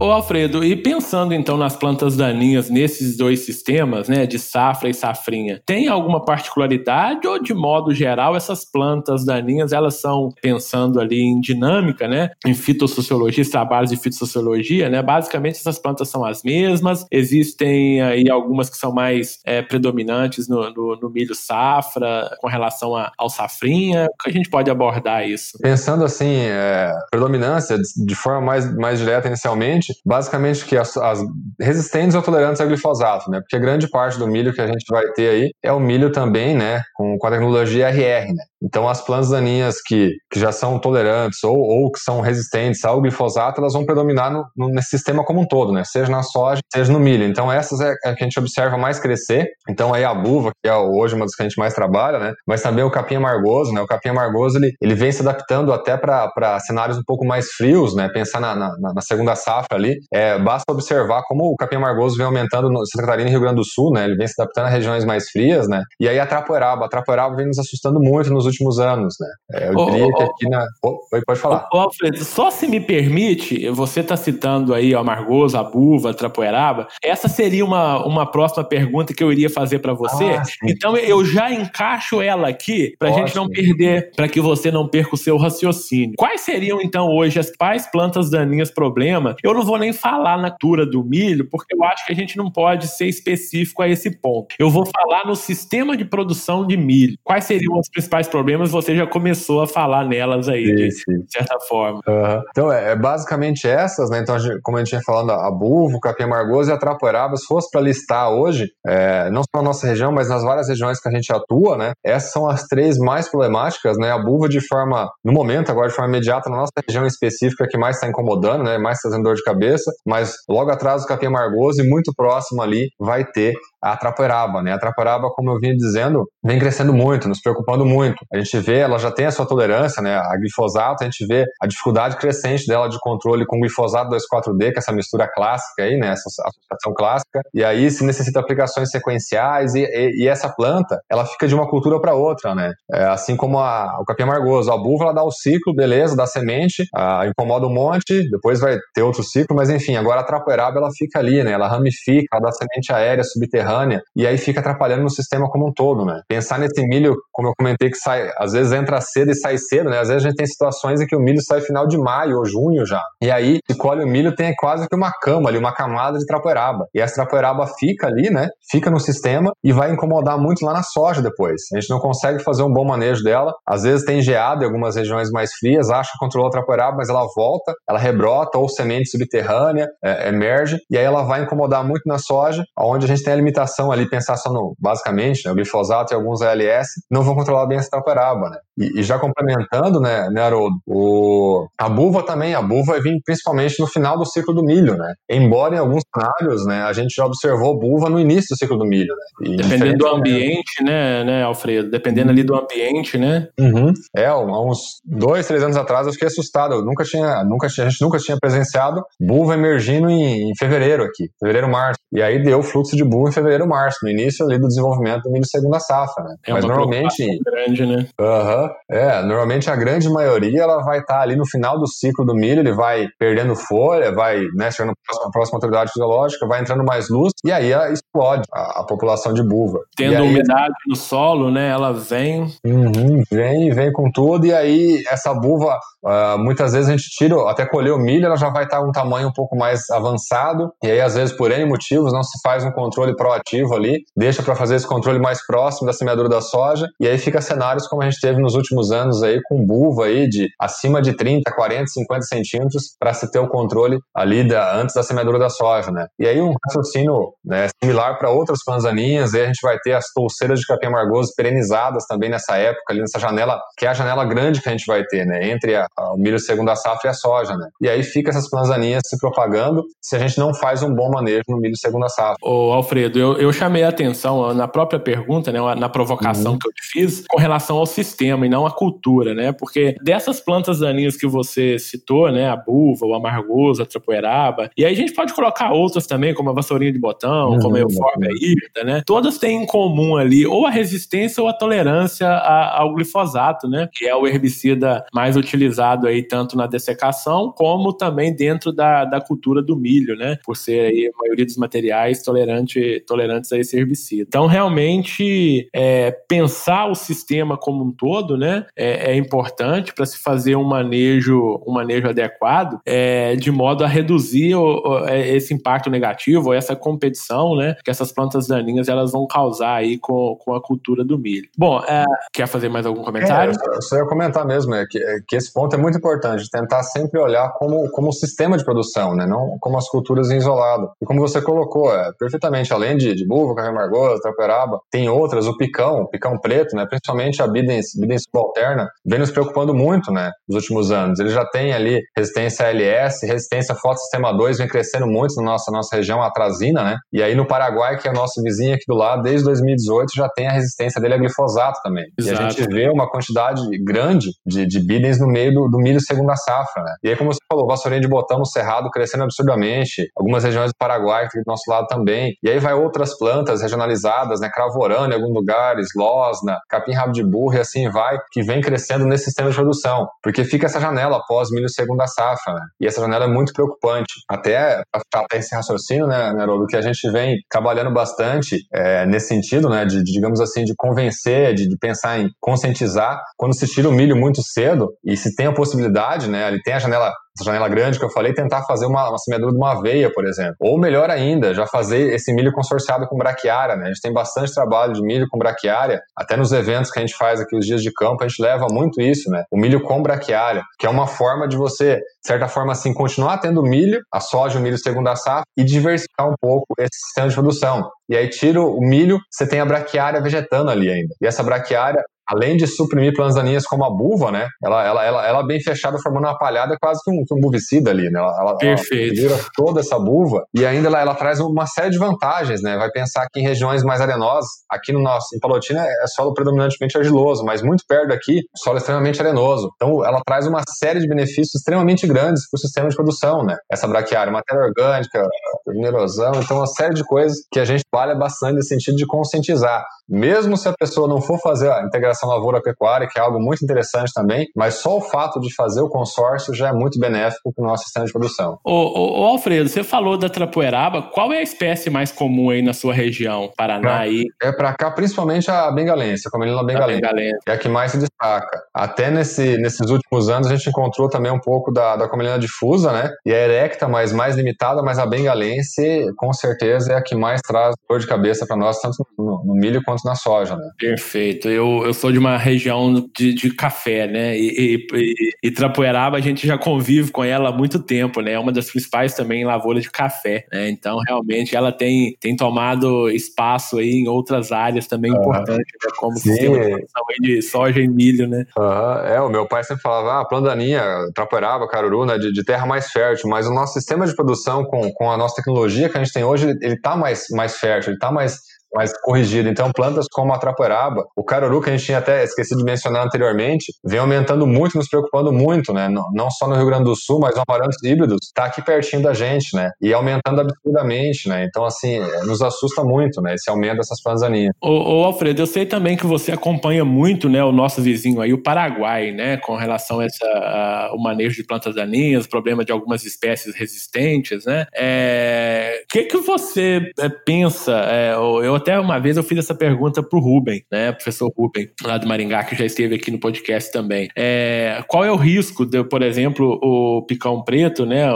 [0.01, 4.93] Ô Alfredo, e pensando então nas plantas daninhas nesses dois sistemas, né, de safra e
[4.93, 11.19] safrinha, tem alguma particularidade ou de modo geral essas plantas daninhas elas são pensando ali
[11.21, 17.05] em dinâmica, né, em fitossociologia, trabalhos de fitossociologia, né, basicamente essas plantas são as mesmas,
[17.11, 22.95] existem aí algumas que são mais é, predominantes no, no, no, milho safra com relação
[22.95, 25.57] a, ao safrinha, que a gente pode abordar isso?
[25.61, 31.19] Pensando assim, é, predominância de forma mais, mais direta inicialmente basicamente que as, as,
[31.59, 33.39] resistentes ou tolerantes ao glifosato, né?
[33.39, 36.55] Porque grande parte do milho que a gente vai ter aí é o milho também,
[36.55, 36.81] né?
[36.95, 38.43] Com, com a tecnologia RR, né?
[38.61, 43.01] Então, as plantas daninhas que, que já são tolerantes ou, ou que são resistentes ao
[43.01, 45.83] glifosato, elas vão predominar no, no, nesse sistema como um todo, né?
[45.85, 47.23] Seja na soja, seja no milho.
[47.23, 49.47] Então, essas é, é que a gente observa mais crescer.
[49.69, 52.33] Então, aí a buva, que é hoje uma das que a gente mais trabalha, né?
[52.45, 53.81] Mas também o capim amargoso, né?
[53.81, 57.95] O capim amargoso, ele, ele vem se adaptando até para cenários um pouco mais frios,
[57.95, 58.09] né?
[58.09, 59.99] Pensar na, na, na segunda safra ali.
[60.13, 63.57] É, basta observar como o capim amargoso vem aumentando no Santa Catarina e Rio Grande
[63.57, 64.05] do Sul, né?
[64.05, 65.83] Ele vem se adaptando a regiões mais frias, né?
[65.99, 69.27] E aí a trapoeraba, a trapoeraba vem nos assustando muito nos últimos anos, né?
[69.53, 70.65] É, eu diria que aqui na...
[71.13, 71.67] Oi, pode falar.
[71.73, 76.13] Ô, Alfredo, só se me permite, você está citando aí o amargoso, a buva, a
[76.13, 80.25] trapoeraba, essa seria uma, uma próxima pergunta que eu iria fazer para você.
[80.25, 84.71] Ah, então eu já encaixo ela aqui para a gente não perder, para que você
[84.71, 86.15] não perca o seu raciocínio.
[86.17, 89.35] Quais seriam então hoje as principais plantas daninhas problema?
[89.43, 92.35] Eu não vou nem falar na cultura do milho, porque eu acho que a gente
[92.37, 94.55] não pode ser específico a esse ponto.
[94.59, 97.15] Eu vou falar no sistema de produção de milho.
[97.23, 98.71] Quais seriam os principais problemas?
[98.71, 102.01] Você já começou a falar nelas aí, de, de, certa forma.
[102.07, 102.41] Uhum.
[102.49, 104.19] Então, é, é, basicamente essas, né?
[104.19, 106.77] Então, a gente, como a gente tinha falando, a bulvo, o capim amargoso e a
[106.77, 110.67] trapoeraba, se fosse para listar hoje, é, não só na nossa região, mas nas várias
[110.67, 111.91] regiões que a gente atua, né?
[112.03, 114.11] Essas são as três mais problemáticas, né?
[114.11, 117.77] A bulva de forma, no momento, agora de forma imediata, na nossa região específica que
[117.77, 118.77] mais está incomodando, né?
[118.77, 119.58] Mais trazendo dor de cabeça,
[120.05, 124.73] mas logo atrás o capim amargoso e muito próximo ali vai ter a trapoeraba, né?
[124.73, 128.17] A trapoeraba, como eu vinha dizendo, vem crescendo muito, nos preocupando muito.
[128.33, 130.17] A gente vê, ela já tem a sua tolerância, né?
[130.17, 134.77] A glifosato, a gente vê a dificuldade crescente dela de controle com glifosato 2,4-D, que
[134.77, 136.09] é essa mistura clássica aí, né?
[136.09, 137.41] Essa associação clássica.
[137.53, 141.69] E aí se necessita aplicações sequenciais e, e, e essa planta, ela fica de uma
[141.69, 142.73] cultura para outra, né?
[142.91, 146.25] É, assim como a, o capim amargoso, a buva, ela dá o ciclo, beleza, dá
[146.25, 150.79] semente, a, incomoda um monte, depois vai ter outro ciclo, mas enfim, agora a trapoeraba,
[150.79, 151.51] ela fica ali, né?
[151.51, 155.67] Ela ramifica, ela dá semente aérea subterrânea subterrânea, e aí fica atrapalhando no sistema como
[155.67, 156.21] um todo, né?
[156.27, 159.89] Pensar nesse milho, como eu comentei, que sai, às vezes entra cedo e sai cedo,
[159.89, 159.99] né?
[159.99, 162.45] Às vezes a gente tem situações em que o milho sai final de maio ou
[162.45, 163.01] junho já.
[163.21, 166.25] E aí, se colhe o milho, tem quase que uma cama ali, uma camada de
[166.25, 166.85] trapoeraba.
[166.93, 168.49] E essa trapoeraba fica ali, né?
[168.69, 171.61] Fica no sistema e vai incomodar muito lá na soja depois.
[171.73, 173.53] A gente não consegue fazer um bom manejo dela.
[173.67, 177.09] Às vezes tem geada em algumas regiões mais frias, acha que controlou a trapoeraba, mas
[177.09, 182.03] ela volta, ela rebrota ou semente subterrânea, é, emerge, e aí ela vai incomodar muito
[182.05, 185.51] na soja, onde a gente tem a limitação limitação ali, pensar só no, basicamente, né,
[185.51, 188.57] o glifosato e alguns ALS, não vão controlar bem essa taperaba, né?
[188.77, 193.19] E, e, já complementando, né, né Haroldo, o, a buva também, a buva vai vir
[193.25, 195.13] principalmente no final do ciclo do milho, né?
[195.29, 198.85] Embora em alguns cenários, né, a gente já observou buva no início do ciclo do
[198.85, 199.51] milho, né?
[199.51, 201.89] E Dependendo do ambiente, né, né, Alfredo?
[201.89, 203.47] Dependendo ali do ambiente, né?
[203.59, 203.91] Uhum.
[204.15, 207.87] É, há uns dois, três anos atrás eu fiquei assustado, eu nunca tinha, nunca tinha,
[207.87, 211.99] a gente nunca tinha presenciado buva emergindo em, em fevereiro aqui, fevereiro, março.
[212.11, 215.23] E aí deu fluxo de buva em fevereiro fevereiro, março, no início ali do desenvolvimento
[215.23, 216.35] do milho segunda safra, né?
[216.45, 218.07] É Mas normalmente grande, né?
[218.19, 222.25] Uhum, é, normalmente a grande maioria ela vai estar tá ali no final do ciclo
[222.25, 224.93] do milho, ele vai perdendo folha, vai, né, chegando
[225.31, 229.79] próxima autoridade fisiológica, vai entrando mais luz e aí explode a, a população de buva.
[229.95, 235.03] Tendo aí, umidade no solo, né, ela vem uhum, vem, vem com tudo e aí
[235.09, 238.65] essa buva uh, muitas vezes a gente tira, até colher o milho, ela já vai
[238.65, 242.13] estar tá um tamanho um pouco mais avançado e aí às vezes por N motivos
[242.13, 243.38] não se faz um controle proativo
[243.75, 247.41] ali, deixa para fazer esse controle mais próximo da semeadura da soja, e aí fica
[247.41, 251.15] cenários como a gente teve nos últimos anos aí, com buva aí de acima de
[251.15, 255.49] 30, 40, 50 centímetros, para se ter o controle ali da, antes da semeadura da
[255.49, 256.07] soja, né?
[256.19, 260.05] E aí um raciocínio né, similar para outras panzaninhas, aí a gente vai ter as
[260.13, 264.25] touceiras de capim amargoso perenizadas também nessa época, ali nessa janela, que é a janela
[264.25, 265.49] grande que a gente vai ter, né?
[265.49, 267.67] Entre a, a, o milho segunda safra e a soja, né?
[267.81, 271.43] E aí fica essas panzaninhas se propagando se a gente não faz um bom manejo
[271.49, 272.37] no milho segunda safra.
[272.41, 276.59] Ô Alfredo, eu, eu chamei a atenção na própria pergunta, né, na provocação uhum.
[276.59, 279.51] que eu te fiz, com relação ao sistema e não à cultura, né?
[279.51, 284.85] Porque dessas plantas daninhas que você citou, né, a buva, o amargoso, a trapoeraba, e
[284.85, 287.59] aí a gente pode colocar outras também, como a vassourinha de botão, uhum.
[287.59, 289.01] como a eufórbia híbrida, né?
[289.05, 293.89] Todas têm em comum ali ou a resistência ou a tolerância ao glifosato, né?
[293.93, 299.21] Que é o herbicida mais utilizado aí tanto na dessecação como também dentro da, da
[299.21, 300.37] cultura do milho, né?
[300.43, 304.25] Por ser aí a maioria dos materiais tolerante, tolerante tolerantes a esse herbicida.
[304.27, 310.17] Então, realmente, é, pensar o sistema como um todo, né, é, é importante para se
[310.17, 315.53] fazer um manejo, um manejo adequado, é, de modo a reduzir o, o, é, esse
[315.53, 320.53] impacto negativo, essa competição, né, que essas plantas daninhas elas vão causar aí com, com
[320.55, 321.49] a cultura do milho.
[321.57, 323.51] Bom, é, quer fazer mais algum comentário?
[323.53, 326.83] É, eu só ia comentar mesmo, é que, que esse ponto é muito importante, tentar
[326.83, 330.91] sempre olhar como, como sistema de produção, né, não como as culturas em isolado.
[331.01, 334.79] E como você colocou, é, perfeitamente, além de, de buva, carne amargosa, traperaba.
[334.91, 336.85] Tem outras, o picão, o picão preto, né?
[336.87, 341.19] Principalmente a Bidens, Bidens subalterna vem nos preocupando muito, né, nos últimos anos.
[341.19, 345.95] Ele já tem ali resistência LS, resistência fotossistema 2 vem crescendo muito na nossa, nossa
[345.95, 346.97] região, a atrazina, né?
[347.11, 350.29] E aí no Paraguai, que é o nosso vizinho aqui do lado, desde 2018 já
[350.29, 352.05] tem a resistência dele a glifosato também.
[352.17, 352.41] Exato.
[352.41, 355.99] E a gente vê uma quantidade grande de, de bidens no meio do, do milho
[356.01, 356.93] segunda safra, né?
[357.03, 360.77] E aí, como você falou, vassourinha de botão no cerrado crescendo absurdamente, algumas regiões do
[360.77, 362.33] Paraguai, aqui do nosso lado também.
[362.43, 364.49] E aí vai outras plantas regionalizadas, né?
[364.53, 369.25] Cravorana em alguns lugares, losna, capim-rabo de burro e assim vai, que vem crescendo nesse
[369.25, 370.07] sistema de produção.
[370.21, 372.61] Porque fica essa janela após milho segunda safra, né?
[372.81, 374.13] E essa janela é muito preocupante.
[374.27, 374.81] Até,
[375.13, 379.85] até esse raciocínio, né, Neroldo, que a gente vem trabalhando bastante é, nesse sentido, né?
[379.85, 383.21] De, de, digamos assim, de convencer, de, de pensar em conscientizar.
[383.37, 386.47] Quando se tira o milho muito cedo e se tem a possibilidade, né?
[386.47, 389.57] Ele tem a janela janela grande que eu falei, tentar fazer uma, uma semeadura de
[389.57, 390.55] uma aveia, por exemplo.
[390.59, 393.85] Ou melhor ainda, já fazer esse milho consorciado com braquiária, né?
[393.85, 397.15] A gente tem bastante trabalho de milho com braquiária, até nos eventos que a gente
[397.15, 399.43] faz aqui, os dias de campo, a gente leva muito isso, né?
[399.51, 403.37] O milho com braquiária, que é uma forma de você, de certa forma assim, continuar
[403.37, 407.35] tendo milho, a soja, o milho segunda safra, e diversificar um pouco esse sistema de
[407.35, 407.89] produção.
[408.09, 411.13] E aí tira o milho, você tem a braquiária vegetando ali ainda.
[411.21, 414.47] E essa braquiária, além de suprimir plantas daninhas como a buva, né?
[414.63, 417.89] Ela, ela, ela, ela bem fechada, formando uma palhada quase que um, que um buvicida
[417.89, 418.19] ali, né?
[418.19, 419.25] Ela, ela, Perfeito.
[419.25, 422.77] Ela toda essa buva e ainda ela, ela traz uma série de vantagens, né?
[422.77, 426.97] Vai pensar que em regiões mais arenosas, aqui no nosso, em Palotina é solo predominantemente
[426.97, 429.69] argiloso, mas muito perto daqui, solo extremamente arenoso.
[429.75, 433.57] Então ela traz uma série de benefícios extremamente grandes para o sistema de produção, né?
[433.71, 435.27] Essa braquiária, matéria orgânica,
[435.67, 439.85] minerosão, então uma série de coisas que a gente trabalha bastante no sentido de conscientizar.
[440.07, 444.11] Mesmo se a pessoa não for fazer a integração lavoura-pecuária, que é algo muito interessante
[444.13, 447.67] também, mas só o fato de fazer o consórcio já é muito benéfico para o
[447.67, 448.59] nosso sistema de produção.
[448.63, 452.61] Ô, ô, ô, Alfredo, você falou da trapoeraba, qual é a espécie mais comum aí
[452.61, 454.25] na sua região, Paraná aí?
[454.41, 457.39] É para cá, principalmente a bengalense, a comelina bengalense, bengalense.
[457.47, 458.61] É a que mais se destaca.
[458.73, 462.91] Até nesse, nesses últimos anos a gente encontrou também um pouco da, da comelina difusa,
[462.91, 463.11] né?
[463.25, 467.41] E a erecta, mas mais limitada, mas a bengalense com certeza é a que mais
[467.41, 470.69] traz dor de cabeça para nós, tanto no, no milho quanto na soja, né?
[470.77, 471.49] Perfeito.
[471.49, 474.37] Eu, eu sou de uma região de, de café, né?
[474.37, 478.33] E, e, e, Trapoeraba a gente já convive com ela há muito tempo, né?
[478.33, 480.69] É uma das principais também lavouras de café, né?
[480.69, 485.19] Então, realmente, ela tem, tem tomado espaço aí em outras áreas também uhum.
[485.19, 485.91] importantes, né?
[485.97, 486.31] como Sim.
[486.31, 488.45] sistema de produção de soja e milho, né?
[488.57, 489.05] Uhum.
[489.05, 492.17] É, o meu pai sempre falava, ah, plandaninha, Trapoeraba, Caruru, né?
[492.17, 495.35] De, de, terra mais fértil, mas o nosso sistema de produção com, com a nossa
[495.35, 498.91] tecnologia que a gente tem hoje, ele está mais, mais fértil, ele está mais mais
[499.01, 499.49] corrigido.
[499.49, 503.05] Então, plantas como a trapoeraba, o caruru, que a gente tinha até esquecido de mencionar
[503.05, 505.89] anteriormente, vem aumentando muito, nos preocupando muito, né?
[505.89, 509.13] Não só no Rio Grande do Sul, mas o amarantos híbridos está aqui pertinho da
[509.13, 509.71] gente, né?
[509.81, 511.45] E aumentando absurdamente, né?
[511.45, 513.33] Então, assim, nos assusta muito, né?
[513.33, 514.53] Esse aumento dessas plantas daninhas.
[514.61, 518.33] Ô, ô, Alfredo, eu sei também que você acompanha muito, né, o nosso vizinho aí,
[518.33, 522.71] o Paraguai, né, com relação a, essa, a, o manejo de plantas daninhas, problema de
[522.71, 524.63] algumas espécies resistentes, né?
[524.63, 527.71] O é, que que você é, pensa?
[527.89, 531.97] É, eu até uma vez eu fiz essa pergunta pro Rubem, né, professor Rubem, lá
[531.97, 534.09] do Maringá, que já esteve aqui no podcast também.
[534.15, 538.09] É, qual é o risco de, por exemplo, o picão preto, né,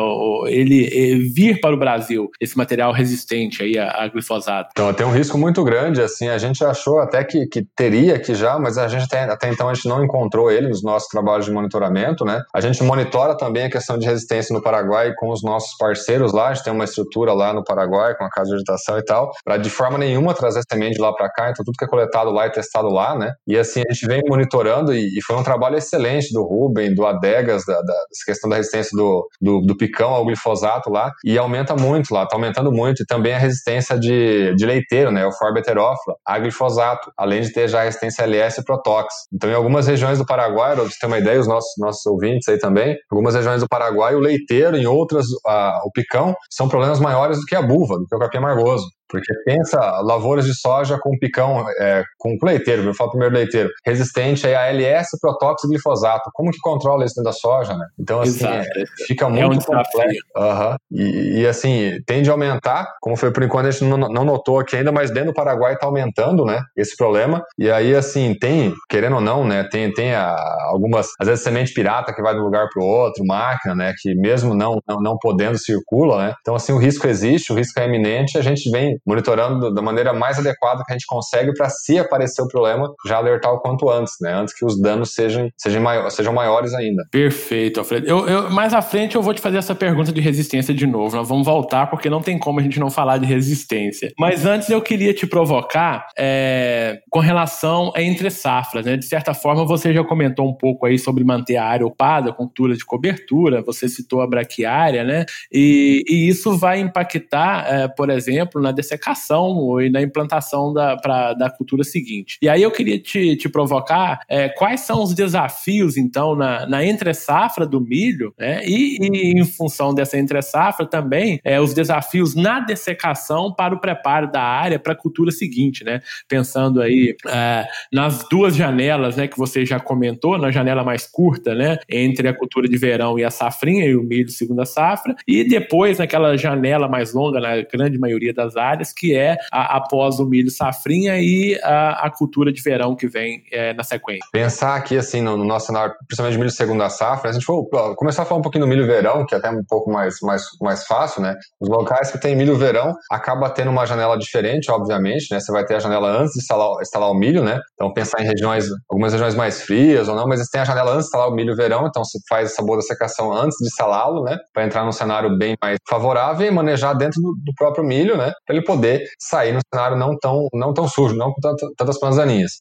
[0.48, 4.70] ele vir para o Brasil, esse material resistente aí a, glifosato?
[4.72, 8.36] Então, tem um risco muito grande, assim, a gente achou até que, que teria aqui
[8.36, 11.46] já, mas a gente até, até então a gente não encontrou ele nos nossos trabalhos
[11.46, 12.42] de monitoramento, né?
[12.54, 16.50] A gente monitora também a questão de resistência no Paraguai com os nossos parceiros lá,
[16.50, 19.32] a gente tem uma estrutura lá no Paraguai com a casa de vegetação e tal,
[19.44, 22.46] para de forma nenhuma trazer semente lá para cá, então tudo que é coletado lá
[22.46, 23.34] é testado lá, né?
[23.48, 27.06] E assim, a gente vem monitorando e, e foi um trabalho excelente do Ruben, do
[27.06, 31.76] Adegas, da, da questão da resistência do, do, do, picão ao glifosato lá, e aumenta
[31.76, 35.26] muito lá, tá aumentando muito, e também a resistência de, de leiteiro, né?
[35.26, 39.14] O Forbeterófila, a glifosato, além de ter já a resistência LS e Protox.
[39.34, 42.48] Então, em algumas regiões do Paraguai, pra você ter uma ideia, os nossos, nossos ouvintes
[42.48, 47.00] aí também, algumas regiões do Paraguai, o leiteiro, em outras, a, o picão, são problemas
[47.00, 48.86] maiores do que a buva, do que o capim amargoso.
[49.08, 54.48] Porque pensa lavouras de soja com picão, é, com leiteiro, eu falo primeiro leiteiro, resistente
[54.48, 56.30] a ALS, protóxido e glifosato.
[56.34, 57.86] Como que controla isso dentro da soja, né?
[58.00, 58.64] Então, assim, é,
[59.06, 60.24] fica muito é um complexo.
[60.36, 60.76] Uhum.
[60.92, 64.60] E, e, assim, tende a aumentar, como foi por enquanto a gente não, não notou
[64.60, 67.44] aqui ainda, mas dentro do Paraguai está aumentando, né, esse problema.
[67.58, 70.36] E aí, assim, tem, querendo ou não, né, tem, tem a,
[70.68, 73.94] algumas, às vezes semente pirata que vai de um lugar para o outro, máquina, né,
[74.00, 76.34] que mesmo não, não, não podendo circula, né?
[76.42, 80.14] Então, assim, o risco existe, o risco é iminente, a gente vem monitorando da maneira
[80.14, 83.90] mais adequada que a gente consegue para se aparecer o problema, já alertar o quanto
[83.90, 84.34] antes, né?
[84.34, 87.04] Antes que os danos sejam, sejam, maior, sejam maiores ainda.
[87.12, 88.08] Perfeito, Alfredo.
[88.08, 91.16] Eu, eu, mais à frente eu vou te fazer essa pergunta de resistência de novo.
[91.16, 94.12] Nós vamos voltar porque não tem como a gente não falar de resistência.
[94.18, 98.98] Mas antes eu queria te provocar é, com relação a entre safras, né?
[98.98, 102.76] De certa forma você já comentou um pouco aí sobre manter a área opada, cultura
[102.76, 105.26] de cobertura, você citou a braquiária, né?
[105.52, 111.34] E, e isso vai impactar, é, por exemplo, na dessecação e na implantação da, pra,
[111.34, 112.38] da cultura seguinte.
[112.42, 116.86] E aí eu queria te, te provocar é, quais são os desafios, então, na, na
[116.86, 118.62] entre-safra do milho, né?
[118.66, 124.32] E, e, em função dessa entre-safra também, é, os desafios na dessecação para o preparo
[124.32, 126.02] da área para a cultura seguinte, né?
[126.28, 131.56] Pensando aí é, nas duas janelas, né, que você já comentou, na janela mais curta,
[131.56, 135.44] né, entre a cultura de verão e a safrinha e o milho segunda safra, e
[135.44, 140.26] depois naquela janela mais longa, na grande maioria das áreas, que é a, após o
[140.26, 144.26] milho safrinha e a, a cultura de verão que vem é, na sequência.
[144.32, 147.68] Pensar aqui, assim, no, no nosso cenário, principalmente de milho segunda safra, a gente for
[147.96, 150.44] começar a falar um pouquinho do milho verão, que é até um pouco mais, mais,
[150.62, 151.36] mais fácil, né?
[151.60, 155.40] Os locais que tem milho verão acaba tendo uma janela diferente, obviamente, né?
[155.40, 157.60] Você vai ter a janela antes de instalar, instalar o milho, né?
[157.74, 161.04] Então pensar em regiões, algumas regiões mais frias ou não, mas tem a janela antes
[161.04, 164.38] de instalar o milho verão, então você faz essa boa secação antes de instalá-lo, né?
[164.54, 168.32] Para entrar num cenário bem mais favorável e manejar dentro do, do próprio milho, né?
[168.46, 171.42] Para ele poder sair no cenário não tão, não tão sujo, não com
[171.76, 172.14] tantas plantas.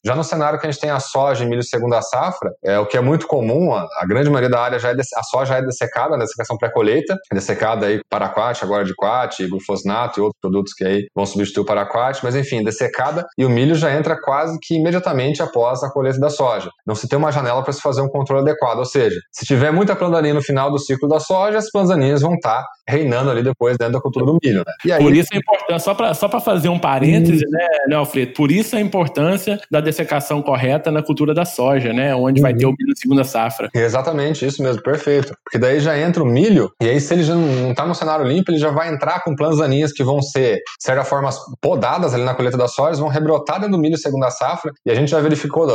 [0.03, 2.87] Já no cenário que a gente tem a soja e milho segunda safra, é o
[2.87, 5.61] que é muito comum, a, a grande maioria da área já é a soja é
[5.61, 6.23] dessecada, né?
[6.23, 11.07] Dessecação pré-colheita, é dessecada aí paraquat, agora de quat, glufosnato e outros produtos que aí
[11.15, 15.41] vão substituir o paraquat, mas enfim, dessecada e o milho já entra quase que imediatamente
[15.41, 16.69] após a colheita da soja.
[16.85, 19.71] Não se tem uma janela para se fazer um controle adequado, ou seja, se tiver
[19.71, 23.29] muita planta no final do ciclo da soja, as plantas daninhas vão estar tá reinando
[23.29, 24.59] ali depois dentro da cultura do milho.
[24.59, 24.73] Né?
[24.85, 28.33] E aí, por isso a importância, só para só fazer um parêntese, né, né, Alfredo?
[28.33, 32.15] Por isso a importância da dessecação correta na cultura da soja, né?
[32.15, 32.43] Onde uhum.
[32.43, 33.69] vai ter o milho segunda safra.
[33.73, 35.33] Exatamente, isso mesmo, perfeito.
[35.43, 38.25] Porque daí já entra o milho, e aí se ele já não está no cenário
[38.25, 41.29] limpo, ele já vai entrar com plantas daninhas que vão ser, de certa forma,
[41.61, 44.95] podadas ali na colheita da soja, vão rebrotar dentro do milho segunda safra, e a
[44.95, 45.67] gente já verificou,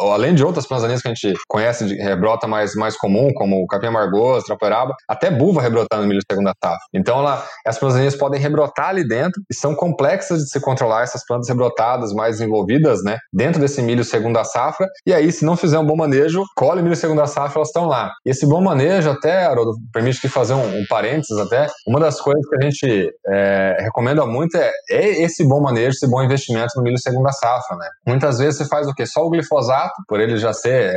[0.00, 3.62] além de outras plantas daninhas que a gente conhece de rebrota mais, mais comum, como
[3.62, 6.78] o capim amargoso, trapoeraba, até buva rebrotando no milho segunda safra.
[6.94, 11.02] Então, ela, as plantas daninhas podem rebrotar ali dentro, e são complexas de se controlar
[11.02, 15.56] essas plantas rebrotadas mais envolvidas, né, dentro desse milho segunda safra, e aí, se não
[15.56, 18.10] fizer um bom manejo, colhe milho segunda safra, elas estão lá.
[18.24, 22.20] E esse bom manejo, até, Haroldo, permite que fazer um, um parênteses até, uma das
[22.20, 26.72] coisas que a gente é, recomenda muito é, é, esse bom manejo, esse bom investimento
[26.76, 27.88] no milho segunda safra, né.
[28.06, 29.06] Muitas vezes você faz o quê?
[29.06, 30.94] Só o glifosato, por ele já ser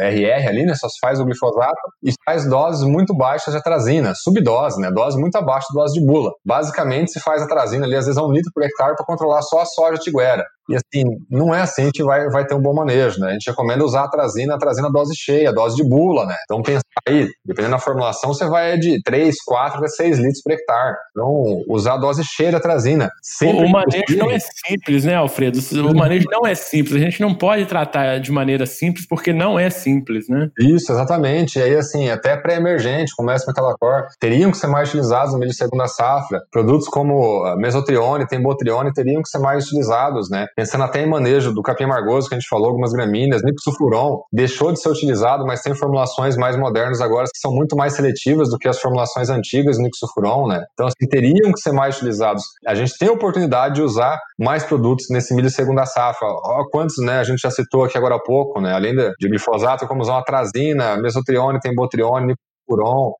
[0.00, 3.58] é, RR ali, né, só se faz o glifosato, e faz doses muito baixas de
[3.58, 6.30] atrazina, subdose, né, dose muito abaixo da dose de bula.
[6.44, 9.60] Basicamente, se faz atrazina ali, às vezes é um litro por hectare para controlar só
[9.60, 10.44] a soja tiguera.
[10.68, 13.30] E assim, não é assim que a gente vai, vai ter um bom manejo, né?
[13.30, 16.36] A gente recomenda usar a trazina, a trazina dose cheia, dose de bula, né?
[16.44, 20.52] Então pensar aí, dependendo da formulação, você vai de 3, 4 até 6 litros por
[20.52, 20.96] hectare.
[21.10, 23.10] Então, usar a dose cheia da trazina.
[23.42, 25.58] o manejo não é simples, né, Alfredo?
[25.88, 26.96] O manejo não é simples.
[26.96, 30.48] A gente não pode tratar de maneira simples porque não é simples, né?
[30.58, 31.58] Isso, exatamente.
[31.58, 35.50] E aí, assim, até pré-emergente, como essa metalacor, teriam que ser mais utilizados no milho
[35.50, 36.42] de segunda safra.
[36.50, 40.46] Produtos como mesotrione, tembotrione teriam que ser mais utilizados, né?
[40.56, 44.72] Pensando até em manejo do capim amargoso, que a gente falou, algumas gramíneas, nicosulfuron, deixou
[44.72, 48.58] de ser utilizado, mas tem formulações mais modernas agora que são muito mais seletivas do
[48.58, 50.64] que as formulações antigas do nicosulfuron, né?
[50.72, 52.44] Então, assim, teriam que ser mais utilizados.
[52.66, 56.26] A gente tem a oportunidade de usar mais produtos nesse milho segunda safra.
[56.28, 58.72] Olha quantos, né, a gente já citou aqui agora há pouco, né?
[58.72, 62.34] Além de glifosato, como usar uma trazina, mesotrione, tembotrione,
[62.68, 63.12] nicosulfuron,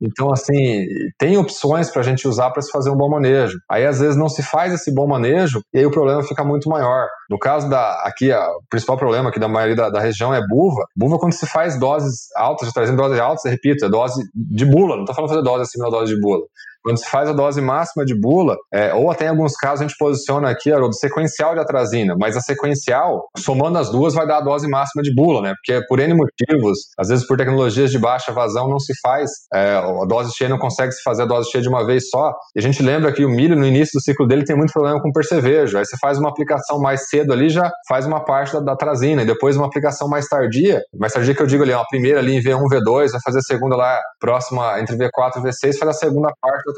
[0.00, 0.86] então, assim,
[1.18, 3.58] tem opções para a gente usar para se fazer um bom manejo.
[3.70, 6.68] Aí, às vezes, não se faz esse bom manejo e aí o problema fica muito
[6.68, 7.06] maior.
[7.30, 10.40] No caso da, aqui, a, o principal problema aqui da maioria da, da, região é
[10.46, 10.84] buva.
[10.94, 15.02] Buva, quando se faz doses altas, trazendo doses altas, repito, é dose de bula, não
[15.02, 16.42] estou falando fazer dose acima da dose de bula.
[16.86, 19.88] Quando se faz a dose máxima de bula, é, ou até em alguns casos a
[19.88, 24.36] gente posiciona aqui, Haroldo, sequencial de atrazina, mas a sequencial, somando as duas, vai dar
[24.36, 25.52] a dose máxima de bula, né?
[25.56, 29.74] Porque por N motivos, às vezes por tecnologias de baixa vazão, não se faz, é,
[29.74, 32.32] a dose cheia não consegue se fazer a dose cheia de uma vez só.
[32.54, 35.02] E a gente lembra que o milho, no início do ciclo dele, tem muito problema
[35.02, 35.78] com percevejo.
[35.78, 39.24] Aí você faz uma aplicação mais cedo ali, já faz uma parte da, da e
[39.26, 42.40] depois uma aplicação mais tardia, mais tardia que eu digo ali, a primeira ali em
[42.40, 46.32] V1, V2, vai fazer a segunda lá próxima entre V4 e V6, faz a segunda
[46.40, 46.75] parte da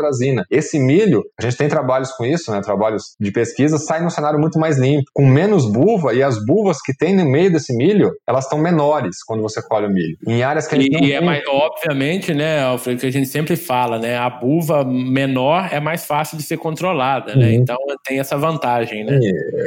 [0.51, 4.39] Esse milho, a gente tem trabalhos com isso, né, trabalhos de pesquisa, sai num cenário
[4.39, 8.13] muito mais limpo, com menos buva, e as buvas que tem no meio desse milho,
[8.27, 10.17] elas estão menores quando você colhe o milho.
[10.27, 13.29] Em áreas que a gente e, e é mais, obviamente, né, Alfredo, que a gente
[13.29, 17.53] sempre fala, né, a buva menor é mais fácil de ser controlada, né, uhum.
[17.53, 19.19] então tem essa vantagem, né.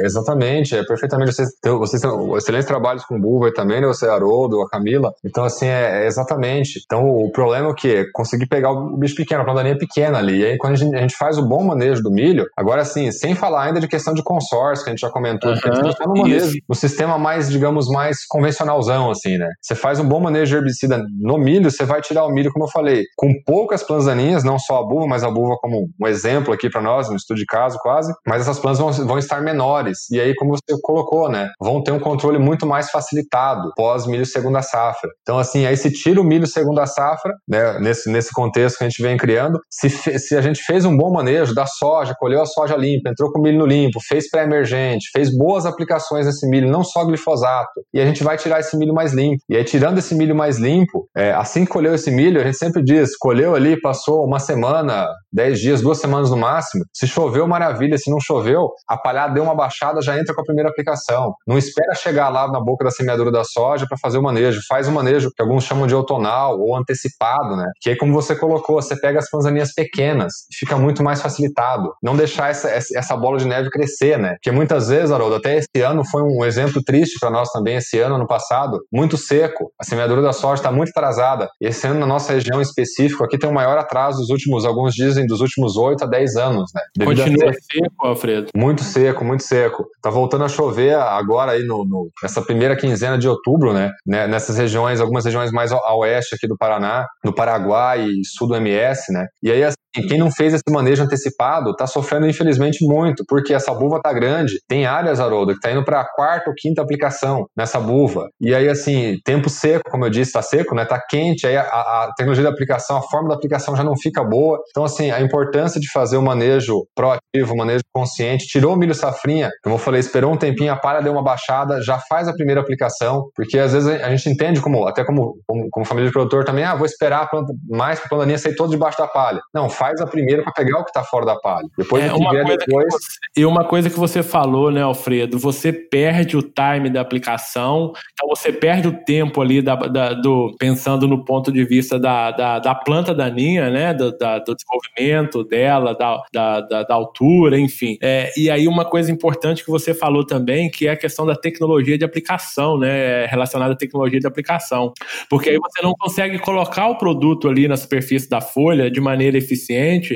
[0.04, 4.68] exatamente, é perfeitamente, vocês, vocês têm excelentes trabalhos com buva também, né, você, Haroldo, a
[4.68, 8.04] Camila, então assim, é, é exatamente, então o problema é o que?
[8.12, 11.38] Conseguir pegar o bicho pequeno, a plantaninha pequena ali, e aí quando a gente, faz
[11.38, 14.90] o bom manejo do milho, agora assim, sem falar ainda de questão de consórcio, que
[14.90, 17.88] a gente já comentou, uhum, que a gente tá no manejo, no sistema mais, digamos,
[17.88, 22.00] mais convencionalzão, assim, né, você faz um bom manejo de herbicida no milho, você vai
[22.00, 25.24] tirar o milho, como eu falei, com poucas plantas daninhas, não só a buva, mas
[25.24, 28.58] a buva como um exemplo aqui para nós, um estudo de caso quase, mas essas
[28.58, 32.38] plantas vão, vão estar menores, e aí como você colocou, né, vão ter um controle
[32.38, 35.10] muito mais facilitado pós milho segunda safra.
[35.22, 38.88] Então, assim, aí se tira o milho segunda safra, né, nesse, nesse contexto que a
[38.88, 39.88] gente vem criando, se,
[40.18, 43.40] se a gente fez um bom manejo da soja, colheu a soja limpa, entrou com
[43.40, 48.06] milho no limpo, fez pré-emergente, fez boas aplicações nesse milho, não só glifosato, e a
[48.06, 49.42] gente vai tirar esse milho mais limpo.
[49.48, 52.56] E aí, tirando esse milho mais limpo, é, assim que colheu esse milho, a gente
[52.56, 57.46] sempre diz, colheu ali, passou uma semana, dez dias, duas semanas no máximo, se choveu,
[57.46, 61.34] maravilha, se não choveu, a palhada deu uma baixada, já entra com a primeira aplicação.
[61.46, 64.88] Não espera chegar lá na boca da semeadura da soja para fazer o manejo, faz
[64.88, 67.66] o manejo que alguns chamam de outonal ou antecipado, né?
[67.80, 71.92] Que aí, como você colocou, você pega as panzaninhas pequenas e fica muito mais facilitado.
[72.02, 74.34] Não deixar essa, essa bola de neve crescer, né?
[74.34, 77.98] Porque muitas vezes, Haroldo, até esse ano foi um exemplo triste para nós também, esse
[77.98, 79.72] ano, ano passado, muito seco.
[79.78, 81.48] A semeadura da soja está muito atrasada.
[81.60, 85.26] Esse ano, na nossa região específica, aqui tem o maior atraso dos últimos, alguns dizem,
[85.26, 86.82] dos últimos 8 a 10 anos, né?
[86.96, 88.48] Devido Continua seco, Alfredo.
[88.56, 89.86] Muito seco, muito seco.
[90.02, 93.90] Tá voltando a chover agora aí no, no, nessa primeira quinzena de outubro, né?
[94.06, 94.26] né?
[94.26, 98.56] Nessas regiões, algumas regiões mais a oeste aqui do Paraná, no Paraguai e sul do
[98.56, 99.26] MS, né?
[99.42, 103.72] E aí, assim, quem não fez esse manejo antecipado está sofrendo, infelizmente, muito, porque essa
[103.74, 104.54] buva tá grande.
[104.68, 108.28] Tem áreas, Haroldo, que tá indo para a quarta ou quinta aplicação nessa buva.
[108.40, 110.84] E aí, assim, tempo seco, como eu disse, tá seco, né?
[110.84, 114.24] Tá quente, aí a, a tecnologia da aplicação, a forma da aplicação já não fica
[114.24, 114.58] boa.
[114.70, 118.94] Então, assim, a importância de fazer o manejo proativo, o manejo consciente, tirou o milho
[118.94, 122.32] safrinha, como eu falei, esperou um tempinho, a palha deu uma baixada, já faz a
[122.32, 126.12] primeira aplicação, porque às vezes a gente entende como, até como, como, como família de
[126.12, 129.40] produtor também, ah, vou esperar planta, mais para a plantaninha sair todo debaixo da palha.
[129.54, 131.66] Não, faz a primeira para pegar o que está fora da palha.
[131.76, 132.94] Depois é, uma coisa depois...
[132.94, 137.92] Você, e uma coisa que você falou, né, Alfredo, você perde o time da aplicação,
[138.12, 142.30] então você perde o tempo ali da, da do, pensando no ponto de vista da,
[142.30, 147.98] da, da planta daninha, né, do, da, do desenvolvimento dela, da, da, da, altura, enfim.
[148.00, 151.34] É, e aí uma coisa importante que você falou também, que é a questão da
[151.34, 154.92] tecnologia de aplicação, né, relacionada à tecnologia de aplicação.
[155.28, 159.36] Porque aí você não consegue colocar o produto ali na superfície da folha de maneira
[159.36, 159.71] eficiente.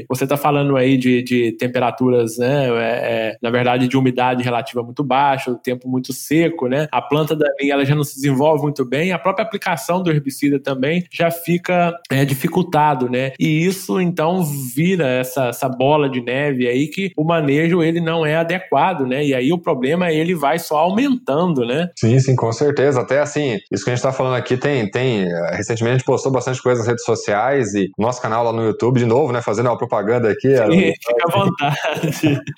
[0.09, 4.83] Você está falando aí de, de temperaturas, né, é, é, na verdade, de umidade relativa
[4.83, 6.89] muito baixa, o tempo muito seco, né?
[6.91, 10.59] A planta daninha ela já não se desenvolve muito bem, a própria aplicação do herbicida
[10.59, 13.33] também já fica é, dificultado, né?
[13.39, 18.25] E isso então vira essa, essa bola de neve aí que o manejo ele não
[18.25, 19.25] é adequado, né?
[19.25, 21.89] E aí o problema ele vai só aumentando, né?
[21.97, 23.01] Sim, sim, com certeza.
[23.01, 25.27] Até assim, isso que a gente está falando aqui tem, tem.
[25.53, 28.99] Recentemente a gente postou bastante coisa nas redes sociais e nosso canal lá no YouTube,
[28.99, 29.43] de novo, né?
[29.47, 30.57] Fazendo uma propaganda aqui.
[30.57, 31.77] Sim, fica à vontade.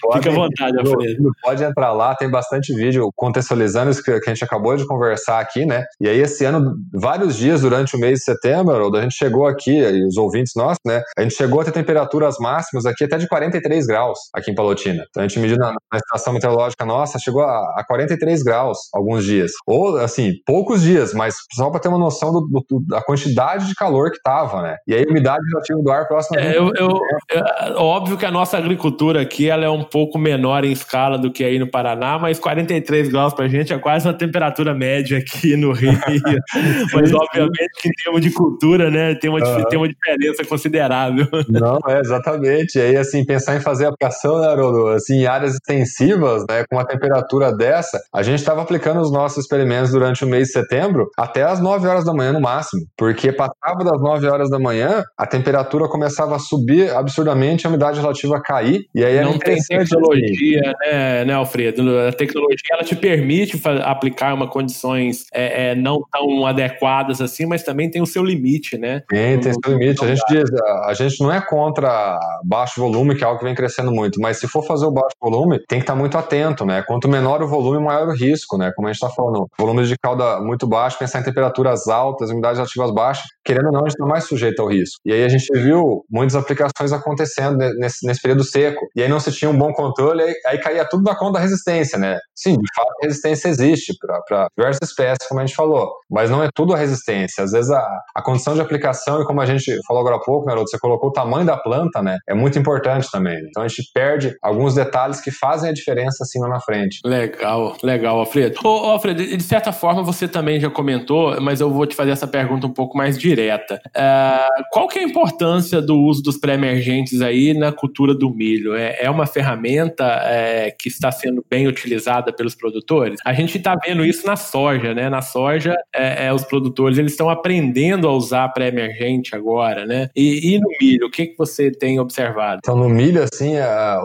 [0.00, 1.30] pode, fica à vontade, Alfredo.
[1.42, 5.66] Pode entrar lá, tem bastante vídeo contextualizando isso que a gente acabou de conversar aqui,
[5.66, 5.84] né?
[6.00, 9.76] E aí, esse ano, vários dias durante o mês de setembro, a gente chegou aqui,
[9.78, 11.02] e os ouvintes nossos, né?
[11.16, 15.04] A gente chegou a ter temperaturas máximas aqui até de 43 graus aqui em Palotina.
[15.10, 19.24] Então a gente mediu na, na estação meteorológica nossa, chegou a, a 43 graus alguns
[19.24, 19.52] dias.
[19.66, 23.74] Ou, assim, poucos dias, mas só para ter uma noção do, do, da quantidade de
[23.74, 24.76] calor que tava, né?
[24.86, 26.38] E aí a umidade relativa do ar próximo.
[26.38, 27.00] É, eu, eu,
[27.30, 31.30] é, óbvio que a nossa agricultura aqui ela é um pouco menor em escala do
[31.30, 35.56] que aí no Paraná, mas 43 graus pra gente é quase uma temperatura média aqui
[35.56, 35.92] no Rio.
[36.94, 39.64] mas obviamente que em termos de cultura, né, tem uma, uhum.
[39.64, 41.26] tem uma diferença considerável.
[41.48, 42.78] Não, é exatamente.
[42.78, 46.76] E aí, assim, pensar em fazer aplicação, né, Haroldo, assim, em áreas extensivas, né, com
[46.76, 51.08] uma temperatura dessa, a gente estava aplicando os nossos experimentos durante o mês de setembro
[51.16, 55.02] até as 9 horas da manhã no máximo, porque passava das 9 horas da manhã,
[55.16, 60.74] a temperatura começava a subir absurdamente, a umidade relativa cair, e aí não tem tecnologia,
[60.80, 61.98] né, né, Alfredo?
[62.00, 67.62] A tecnologia ela te permite aplicar uma condições é, é, não tão adequadas assim, mas
[67.62, 69.02] também tem o seu limite, né?
[69.08, 70.04] Tem, tem seu limite.
[70.04, 70.50] A gente diz,
[70.84, 74.38] a gente não é contra baixo volume, que é algo que vem crescendo muito, mas
[74.38, 76.82] se for fazer o baixo volume, tem que estar muito atento, né?
[76.82, 78.72] Quanto menor o volume, maior o risco, né?
[78.74, 82.60] Como a gente está falando, volume de calda muito baixo, pensar em temperaturas altas, umidades
[82.60, 84.98] ativas baixas, querendo ou não, a gente está mais sujeito ao risco.
[85.04, 88.88] E aí a gente viu muitos aplicações acontecendo nesse, nesse período seco.
[88.96, 91.40] E aí não se tinha um bom controle, aí, aí caía tudo na conta da
[91.40, 92.18] resistência, né?
[92.34, 96.42] Sim, de fato, a resistência existe para diversas espécies, como a gente falou, mas não
[96.42, 97.44] é tudo a resistência.
[97.44, 100.46] Às vezes a, a condição de aplicação, e como a gente falou agora há pouco,
[100.46, 102.18] né, você colocou o tamanho da planta, né?
[102.28, 103.38] É muito importante também.
[103.48, 107.00] Então a gente perde alguns detalhes que fazem a diferença assim lá na frente.
[107.04, 108.58] Legal, legal, Alfredo.
[108.64, 112.26] Ô, Alfredo, de certa forma você também já comentou, mas eu vou te fazer essa
[112.26, 113.80] pergunta um pouco mais direta.
[113.88, 118.74] Uh, qual que é a importância do uso dos pré-emergentes aí na cultura do milho?
[118.74, 123.20] É, é uma ferramenta é, que está sendo bem utilizada pelos produtores?
[123.24, 125.08] A gente está vendo isso na soja, né?
[125.08, 130.08] Na soja, é, é, os produtores eles estão aprendendo a usar pré-emergente agora, né?
[130.14, 132.60] E, e, no milho, o que, que você tem observado?
[132.62, 133.54] Então, no milho, assim,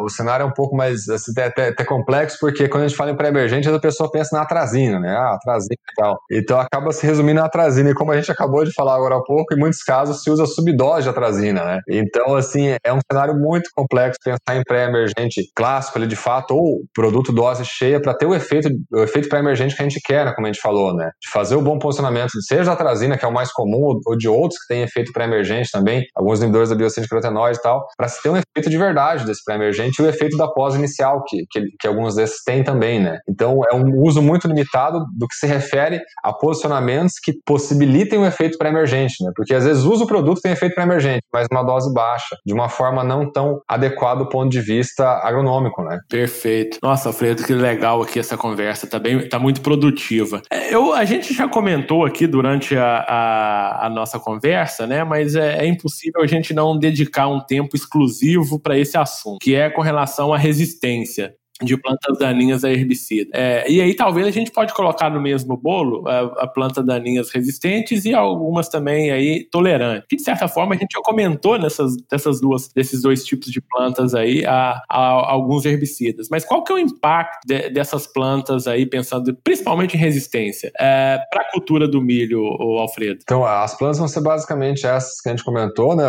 [0.02, 3.12] o cenário é um pouco mais assim, até, até complexo, porque quando a gente fala
[3.12, 5.16] em pré-emergente, a pessoa pensa na atrazina, né?
[5.16, 6.20] Ah, atrazina e tal.
[6.32, 7.90] Então, acaba se resumindo na atrazina.
[7.90, 10.46] E como a gente acabou de falar agora há pouco, em muitos casos se usa
[10.46, 11.80] subdose de atrazina, né?
[11.90, 16.82] Então, assim, é um cenário muito complexo pensar em pré-emergente clássico ali de fato, ou
[16.94, 20.34] produto dose cheia para ter o efeito, o efeito pré-emergente que a gente quer, né?
[20.34, 21.12] Como a gente falou, né?
[21.22, 24.28] De fazer o bom posicionamento, seja da atrazina, que é o mais comum, ou de
[24.28, 28.22] outros que têm efeito pré-emergente também, alguns inibidores da biocina de e tal, para se
[28.22, 31.88] ter um efeito de verdade desse pré-emergente e o efeito da pós-inicial, que, que, que
[31.88, 33.18] alguns desses têm também, né?
[33.28, 38.26] Então, é um uso muito limitado do que se refere a posicionamentos que possibilitem o
[38.26, 39.32] efeito pré-emergente, né?
[39.36, 42.13] Porque às vezes usa o produto tem efeito pré-emergente, mas uma dose baixa,
[42.46, 46.00] de uma forma não tão adequada do ponto de vista agronômico, né?
[46.10, 46.78] Perfeito.
[46.82, 50.42] Nossa, Alfredo, que legal aqui essa conversa, tá, bem, tá muito produtiva.
[50.50, 55.04] É, eu, a gente já comentou aqui durante a, a, a nossa conversa, né?
[55.04, 59.56] Mas é, é, impossível a gente não dedicar um tempo exclusivo para esse assunto, que
[59.56, 61.34] é com relação à resistência
[61.64, 63.32] de plantas daninhas a herbicida.
[63.34, 67.30] É, e aí talvez a gente pode colocar no mesmo bolo a, a plantas daninhas
[67.32, 70.06] resistentes e algumas também aí tolerantes.
[70.10, 73.62] Que de certa forma a gente já comentou nessas dessas duas desses dois tipos de
[73.62, 76.28] plantas aí a, a, a alguns herbicidas.
[76.30, 81.20] Mas qual que é o impacto de, dessas plantas aí pensando principalmente em resistência é,
[81.32, 82.44] para a cultura do milho,
[82.80, 83.20] Alfredo?
[83.24, 86.04] Então as plantas vão ser basicamente essas que a gente comentou, né?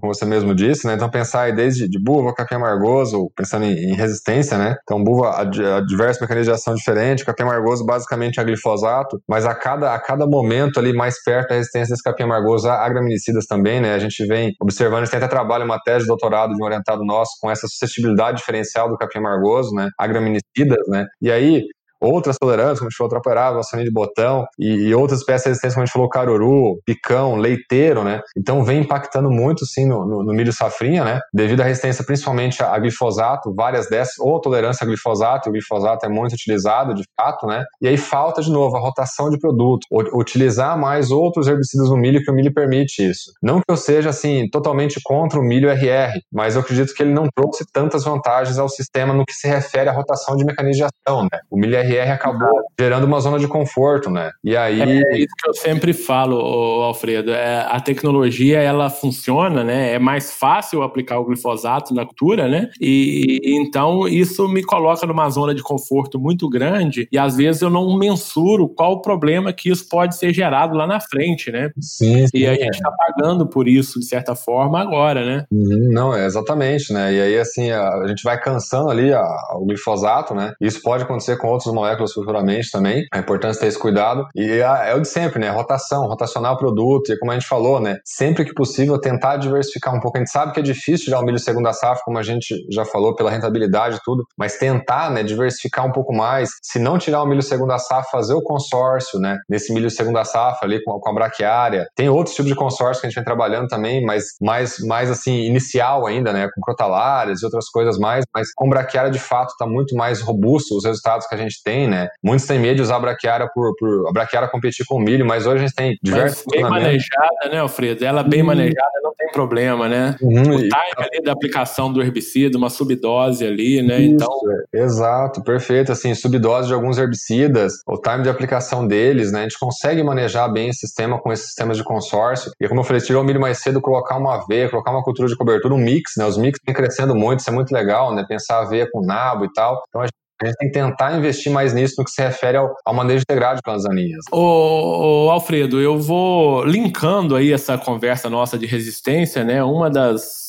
[0.00, 0.94] Como você mesmo disse, né?
[0.94, 4.76] Então pensar aí desde de buva, capim amargoso, pensando em, em resistência, né?
[4.82, 9.46] Então buva a, a diversos mecanismos de ação diferentes, capim amargoso basicamente é glifosato, mas
[9.46, 13.46] a cada, a cada momento ali mais perto da resistência desse capim amargoso a agraminicidas
[13.46, 13.94] também, né?
[13.94, 16.64] A gente vem observando, a gente tem até trabalho, uma tese de doutorado de um
[16.64, 19.88] orientado nosso com essa suscetibilidade diferencial do capim amargoso, né?
[19.98, 21.06] Agraminicidas, né?
[21.20, 21.62] E aí,
[22.00, 25.74] outras tolerâncias, como a gente falou, troperável, açaí de botão, e, e, outras espécies resistentes,
[25.74, 28.20] como a gente falou, caruru, picão, leiteiro, né?
[28.36, 31.20] Então vem impactando muito, sim, no, no, no milho safrinha, né?
[31.32, 36.06] Devido à resistência principalmente a, glifosato, várias dessas, ou tolerância a glifosato, e o glifosato
[36.06, 37.64] é muito utilizado, de fato, né?
[37.80, 42.22] E aí falta, de novo, a rotação de produto, utilizar mais outros herbicidas no milho,
[42.22, 43.32] que o milho permite isso.
[43.42, 47.12] Não que eu seja, assim, totalmente contra o milho RR, mas eu acredito que ele
[47.12, 50.84] não trouxe tantas vantagens ao sistema no que se refere à rotação de mecanismos de
[50.84, 51.40] ação, né?
[51.50, 54.30] O milho RR acabou gerando uma zona de conforto, né?
[54.42, 54.80] E aí.
[54.80, 56.36] É isso que eu sempre falo,
[56.82, 57.30] Alfredo.
[57.30, 59.94] É, a tecnologia ela funciona, né?
[59.94, 62.70] É mais fácil aplicar o glifosato na cultura, né?
[62.80, 67.70] E, então isso me coloca numa zona de conforto muito grande e às vezes eu
[67.70, 71.70] não mensuro qual o problema que isso pode ser gerado lá na frente, né?
[71.80, 75.44] Sim, sim E a gente está pagando por isso, de certa forma, agora, né?
[75.50, 77.12] Uhum, não, é exatamente, né?
[77.12, 79.24] E aí, assim, a, a gente vai cansando ali a,
[79.54, 80.52] o glifosato, né?
[80.60, 83.06] Isso pode acontecer com outros moléculas futuramente também.
[83.12, 84.26] É importante ter esse cuidado.
[84.34, 85.50] E é, é o de sempre, né?
[85.50, 87.12] Rotação, rotacionar o produto.
[87.12, 87.96] E como a gente falou, né?
[88.04, 90.18] Sempre que possível, tentar diversificar um pouco.
[90.18, 92.84] A gente sabe que é difícil tirar o milho segunda safra, como a gente já
[92.84, 95.22] falou, pela rentabilidade e tudo, mas tentar, né?
[95.22, 96.50] Diversificar um pouco mais.
[96.62, 99.36] Se não tirar o milho segunda safra, fazer o consórcio, né?
[99.48, 101.86] Nesse milho segunda safra ali com, com a braquiária.
[101.94, 105.40] Tem outros tipos de consórcio que a gente vem trabalhando também, mas mais, mais assim,
[105.42, 106.48] inicial ainda, né?
[106.54, 108.24] Com crotalares e outras coisas mais.
[108.34, 112.08] Mas com braquiária, de fato, está muito mais robusto os resultados que a gente né?
[112.22, 115.26] Muitos têm medo de usar a braquiária por, por a braquiária competir com o milho,
[115.26, 116.44] mas hoje a gente tem diversos.
[116.46, 118.04] Mas bem manejada, né, Alfredo?
[118.04, 118.46] Ela bem hum.
[118.46, 120.16] manejada não tem problema, né?
[120.20, 121.02] Uhum, o time e...
[121.02, 124.00] ali da aplicação do herbicida, uma subdose ali, né?
[124.00, 124.28] Isso, então.
[124.74, 125.92] É, exato, perfeito.
[125.92, 129.40] Assim, subdose de alguns herbicidas, o time de aplicação deles, né?
[129.40, 132.52] A gente consegue manejar bem esse sistema com esses sistemas de consórcio.
[132.60, 135.28] E como eu falei, tirar o milho mais cedo, colocar uma aveia, colocar uma cultura
[135.28, 136.24] de cobertura, um mix, né?
[136.24, 138.24] Os mix vêm crescendo muito, isso é muito legal, né?
[138.28, 139.82] Pensar aveia com nabo e tal.
[139.88, 142.56] Então a gente a gente tem que tentar investir mais nisso no que se refere
[142.56, 143.84] ao, ao manejo integrado de plantas.
[144.30, 149.62] Ô, ô, Alfredo, eu vou linkando aí essa conversa nossa de resistência, né?
[149.62, 150.48] Uma das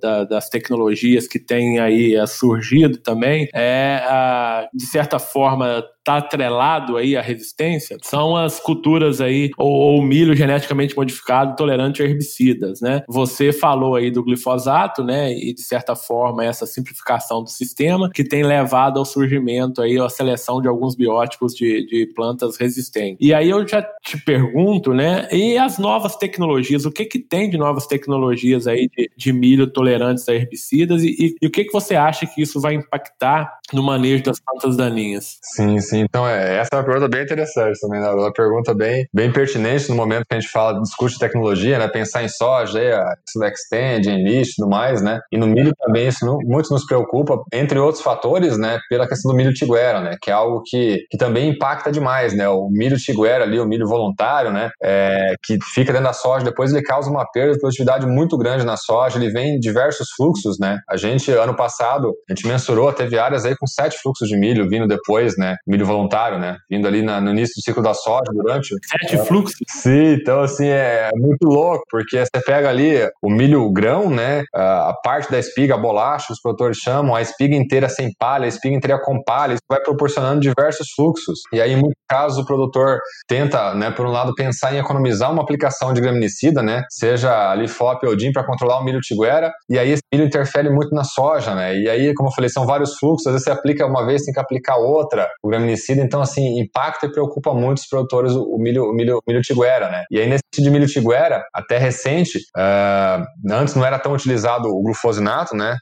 [0.00, 7.16] da, das tecnologias que tem aí surgido também é, de certa forma, está atrelado aí
[7.16, 13.02] à resistência são as culturas aí, ou, ou milho geneticamente modificado tolerante a herbicidas, né?
[13.08, 15.32] Você falou aí do glifosato, né?
[15.32, 20.08] E de certa forma essa simplificação do sistema que tem levado ao surgimento aí, à
[20.08, 23.18] seleção de alguns biótipos de, de plantas resistentes.
[23.20, 25.26] E aí eu já te pergunto, né?
[25.32, 29.66] E as novas tecnologias, o que que tem de novas tecnologias aí de, de milho
[29.66, 33.58] tolerantes a herbicidas e, e, e o que que você acha que isso vai impactar
[33.72, 35.38] no manejo das plantas daninhas?
[35.42, 35.95] Sim, sim.
[35.98, 38.10] Então, é, essa é uma pergunta bem interessante também, né?
[38.10, 41.88] Uma pergunta bem, bem pertinente no momento que a gente fala, discute tecnologia, né?
[41.88, 42.80] Pensar em soja,
[43.26, 45.20] isso extend, enlist e tudo mais, né?
[45.32, 48.78] E no milho também isso muito nos preocupa, entre outros fatores, né?
[48.88, 50.16] Pela questão do milho tiguera, né?
[50.20, 52.48] Que é algo que, que também impacta demais, né?
[52.48, 54.70] O milho tiguera ali, o milho voluntário, né?
[54.82, 58.64] É, que fica dentro da soja, depois ele causa uma perda de produtividade muito grande
[58.64, 60.78] na soja, ele vem em diversos fluxos, né?
[60.88, 64.68] A gente, ano passado, a gente mensurou, teve áreas aí com sete fluxos de milho
[64.68, 65.56] vindo depois, né?
[65.66, 66.56] Milho voluntário, né?
[66.70, 68.68] Vindo ali na, no início do ciclo da soja durante.
[68.84, 69.56] Sete é, fluxos?
[69.68, 74.42] Sim, então assim, é muito louco, porque você pega ali o milho grão, né?
[74.54, 78.48] A parte da espiga, a bolacha, os produtores chamam, a espiga inteira sem palha, a
[78.48, 81.40] espiga inteira com palha, isso vai proporcionando diversos fluxos.
[81.52, 85.32] E aí, em muitos casos, o produtor tenta, né, por um lado, pensar em economizar
[85.32, 86.82] uma aplicação de graminicida, né?
[86.90, 90.70] Seja ali FOP ou DIN para controlar o milho tiguera, e aí esse milho interfere
[90.70, 91.76] muito na soja, né?
[91.76, 94.32] E aí, como eu falei, são vários fluxos, às vezes você aplica uma vez, tem
[94.32, 98.84] que aplicar outra, o graminicida, então assim, impacta e preocupa muito os produtores o milho,
[98.84, 100.04] o milho, o milho tiguera, né?
[100.10, 104.82] E aí nesse de milho tiguera, até recente, uh, antes não era tão utilizado o
[104.82, 105.76] glufosinato, né?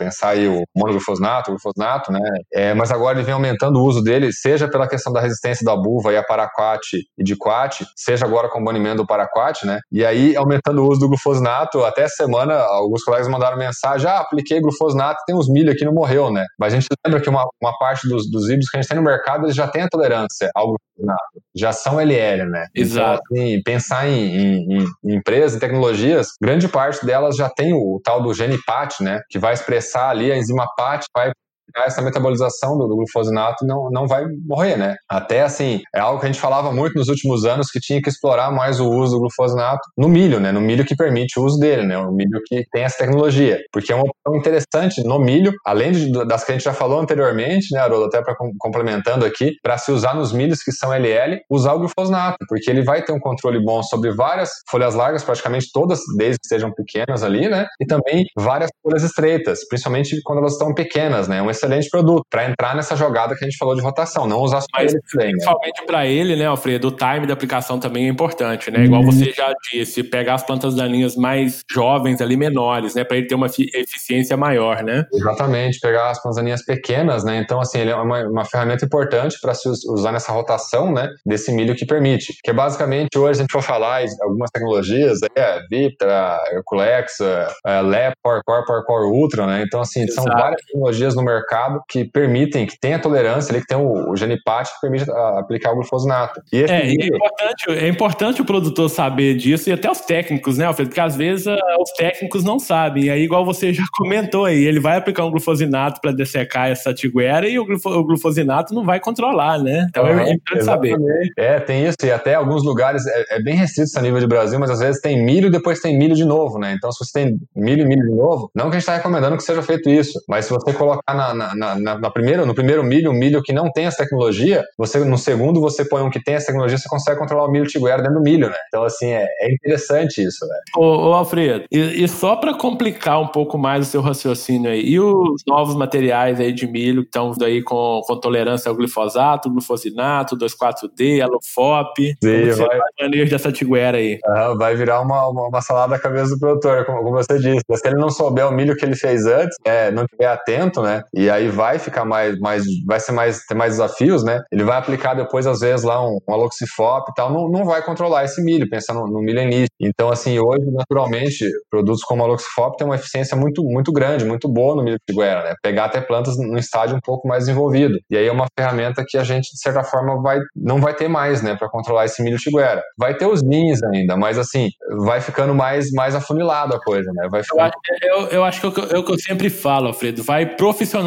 [0.00, 2.20] Pensar aí o monoglufosinato, o glufosinato, né?
[2.50, 5.76] É, mas agora ele vem aumentando o uso dele, seja pela questão da resistência da
[5.76, 6.80] buva e a paraquat
[7.18, 9.78] e de quat, seja agora com o banimento do paraquat, né?
[9.92, 14.58] E aí aumentando o uso do glufosinato, até semana alguns colegas mandaram mensagem, ah, apliquei
[14.58, 16.46] glufosinato, tem uns milho aqui, não morreu, né?
[16.58, 18.96] Mas a gente lembra que uma, uma parte dos, dos híbridos que a gente tem
[18.98, 22.66] no mercado, eles já têm a tolerância ao glufosinato, já são LL, né?
[22.74, 23.22] Então, Exato.
[23.30, 27.96] Então, assim, pensar em, em, em, empresas e tecnologias, grande parte delas já tem o,
[27.96, 29.20] o tal do gene PAT, né?
[29.28, 31.32] Que vai expressar ali a enzima PAT, vai
[31.76, 34.96] essa metabolização do, do, glufosinato não, não vai morrer, né?
[35.08, 38.08] Até assim, é algo que a gente falava muito nos últimos anos que tinha que
[38.08, 40.52] explorar mais o uso do glufosinato no milho, né?
[40.52, 41.98] No milho que permite o uso dele, né?
[41.98, 43.58] O milho que tem essa tecnologia.
[43.72, 47.00] Porque é uma opção interessante no milho, além de, das que a gente já falou
[47.00, 48.06] anteriormente, né, Haroldo?
[48.06, 52.38] Até para complementando aqui, para se usar nos milhos que são LL, usar o glufosinato,
[52.48, 56.46] porque ele vai ter um controle bom sobre várias folhas largas, praticamente todas, desde que
[56.46, 57.66] sejam pequenas ali, né?
[57.80, 61.42] E também várias folhas estreitas, principalmente quando elas estão pequenas, né?
[61.42, 64.60] Um excelente produto para entrar nessa jogada que a gente falou de rotação, não usar
[64.60, 65.28] só Mas, ele também.
[65.28, 65.32] Né?
[65.32, 68.84] Principalmente para ele, né, Alfredo, o time da aplicação também é importante, né?
[68.84, 73.26] Igual você já disse, pegar as plantas daninhas mais jovens ali, menores, né, para ele
[73.26, 75.04] ter uma eficiência maior, né?
[75.12, 77.38] Exatamente, pegar as plantas daninhas pequenas, né?
[77.38, 81.52] Então, assim, ele é uma, uma ferramenta importante para se usar nessa rotação, né, desse
[81.52, 82.34] milho que permite.
[82.42, 88.14] Que é basicamente, hoje a gente for falar algumas tecnologias, é Vitra, Herculex, é, Lep,
[88.22, 89.62] Core, Core, Core Ultra, né?
[89.66, 90.28] Então, assim, Exato.
[90.28, 91.49] são várias tecnologias no mercado
[91.88, 95.40] que permitem, que tem a tolerância ali, que tem o, o genipat que permite a,
[95.40, 96.40] aplicar o glufosinato.
[96.52, 100.66] E é, é, importante, é importante o produtor saber disso e até os técnicos, né,
[100.66, 100.90] Alfredo?
[100.90, 103.04] Porque às vezes uh, os técnicos não sabem.
[103.04, 106.92] E aí, igual você já comentou aí, ele vai aplicar um glufosinato para dessecar essa
[106.92, 109.86] tiguera e o, glufo, o, glufosinato não vai controlar, né?
[109.88, 110.96] Então é, é importante saber.
[111.36, 111.96] É, tem isso.
[112.04, 115.00] E até alguns lugares é, é bem restrito a nível de Brasil, mas às vezes
[115.00, 116.74] tem milho e depois tem milho de novo, né?
[116.76, 119.36] Então, se você tem milho e milho de novo, não que a gente está recomendando
[119.36, 122.82] que seja feito isso, mas se você colocar na, na, na, na primeira, no primeiro
[122.82, 126.22] milho, um milho que não tem essa tecnologia, você no segundo você põe um que
[126.22, 128.56] tem essa tecnologia, você consegue controlar o milho tiguera dentro do milho, né?
[128.68, 130.56] Então, assim, é, é interessante isso, né?
[130.76, 134.80] Ô, ô Alfredo, e, e só para complicar um pouco mais o seu raciocínio aí,
[134.80, 139.50] e os novos materiais aí de milho que estão aí com, com tolerância ao glifosato,
[139.50, 142.78] glufosinato, 2,4-D, alofop, Sim, vai...
[143.00, 144.18] manejo dessa tiguera aí?
[144.24, 147.62] Ah, vai virar uma, uma, uma, salada da cabeça do produtor, como, como você disse.
[147.74, 151.02] Se ele não souber o milho que ele fez antes, é, não estiver atento, né?
[151.20, 154.40] E aí vai ficar mais, mais vai ser mais, ter mais desafios, né?
[154.50, 157.84] Ele vai aplicar depois, às vezes, lá um, um aloxifop e tal, não, não vai
[157.84, 159.68] controlar esse milho, pensando no, no milho início.
[159.78, 164.74] Então, assim, hoje, naturalmente, produtos como aloxifop têm uma eficiência muito, muito grande, muito boa
[164.74, 165.54] no milho tiguera, né?
[165.62, 167.98] Pegar até plantas no estágio um pouco mais desenvolvido.
[168.08, 171.08] E aí é uma ferramenta que a gente, de certa forma, vai, não vai ter
[171.08, 172.82] mais, né, para controlar esse milho tiguera.
[172.98, 174.70] Vai ter os NINs ainda, mas, assim,
[175.04, 177.28] vai ficando mais, mais afunilado a coisa, né?
[177.30, 177.72] Vai ficando...
[178.00, 180.46] eu, eu, eu acho que é o que eu sempre falo, Alfredo, vai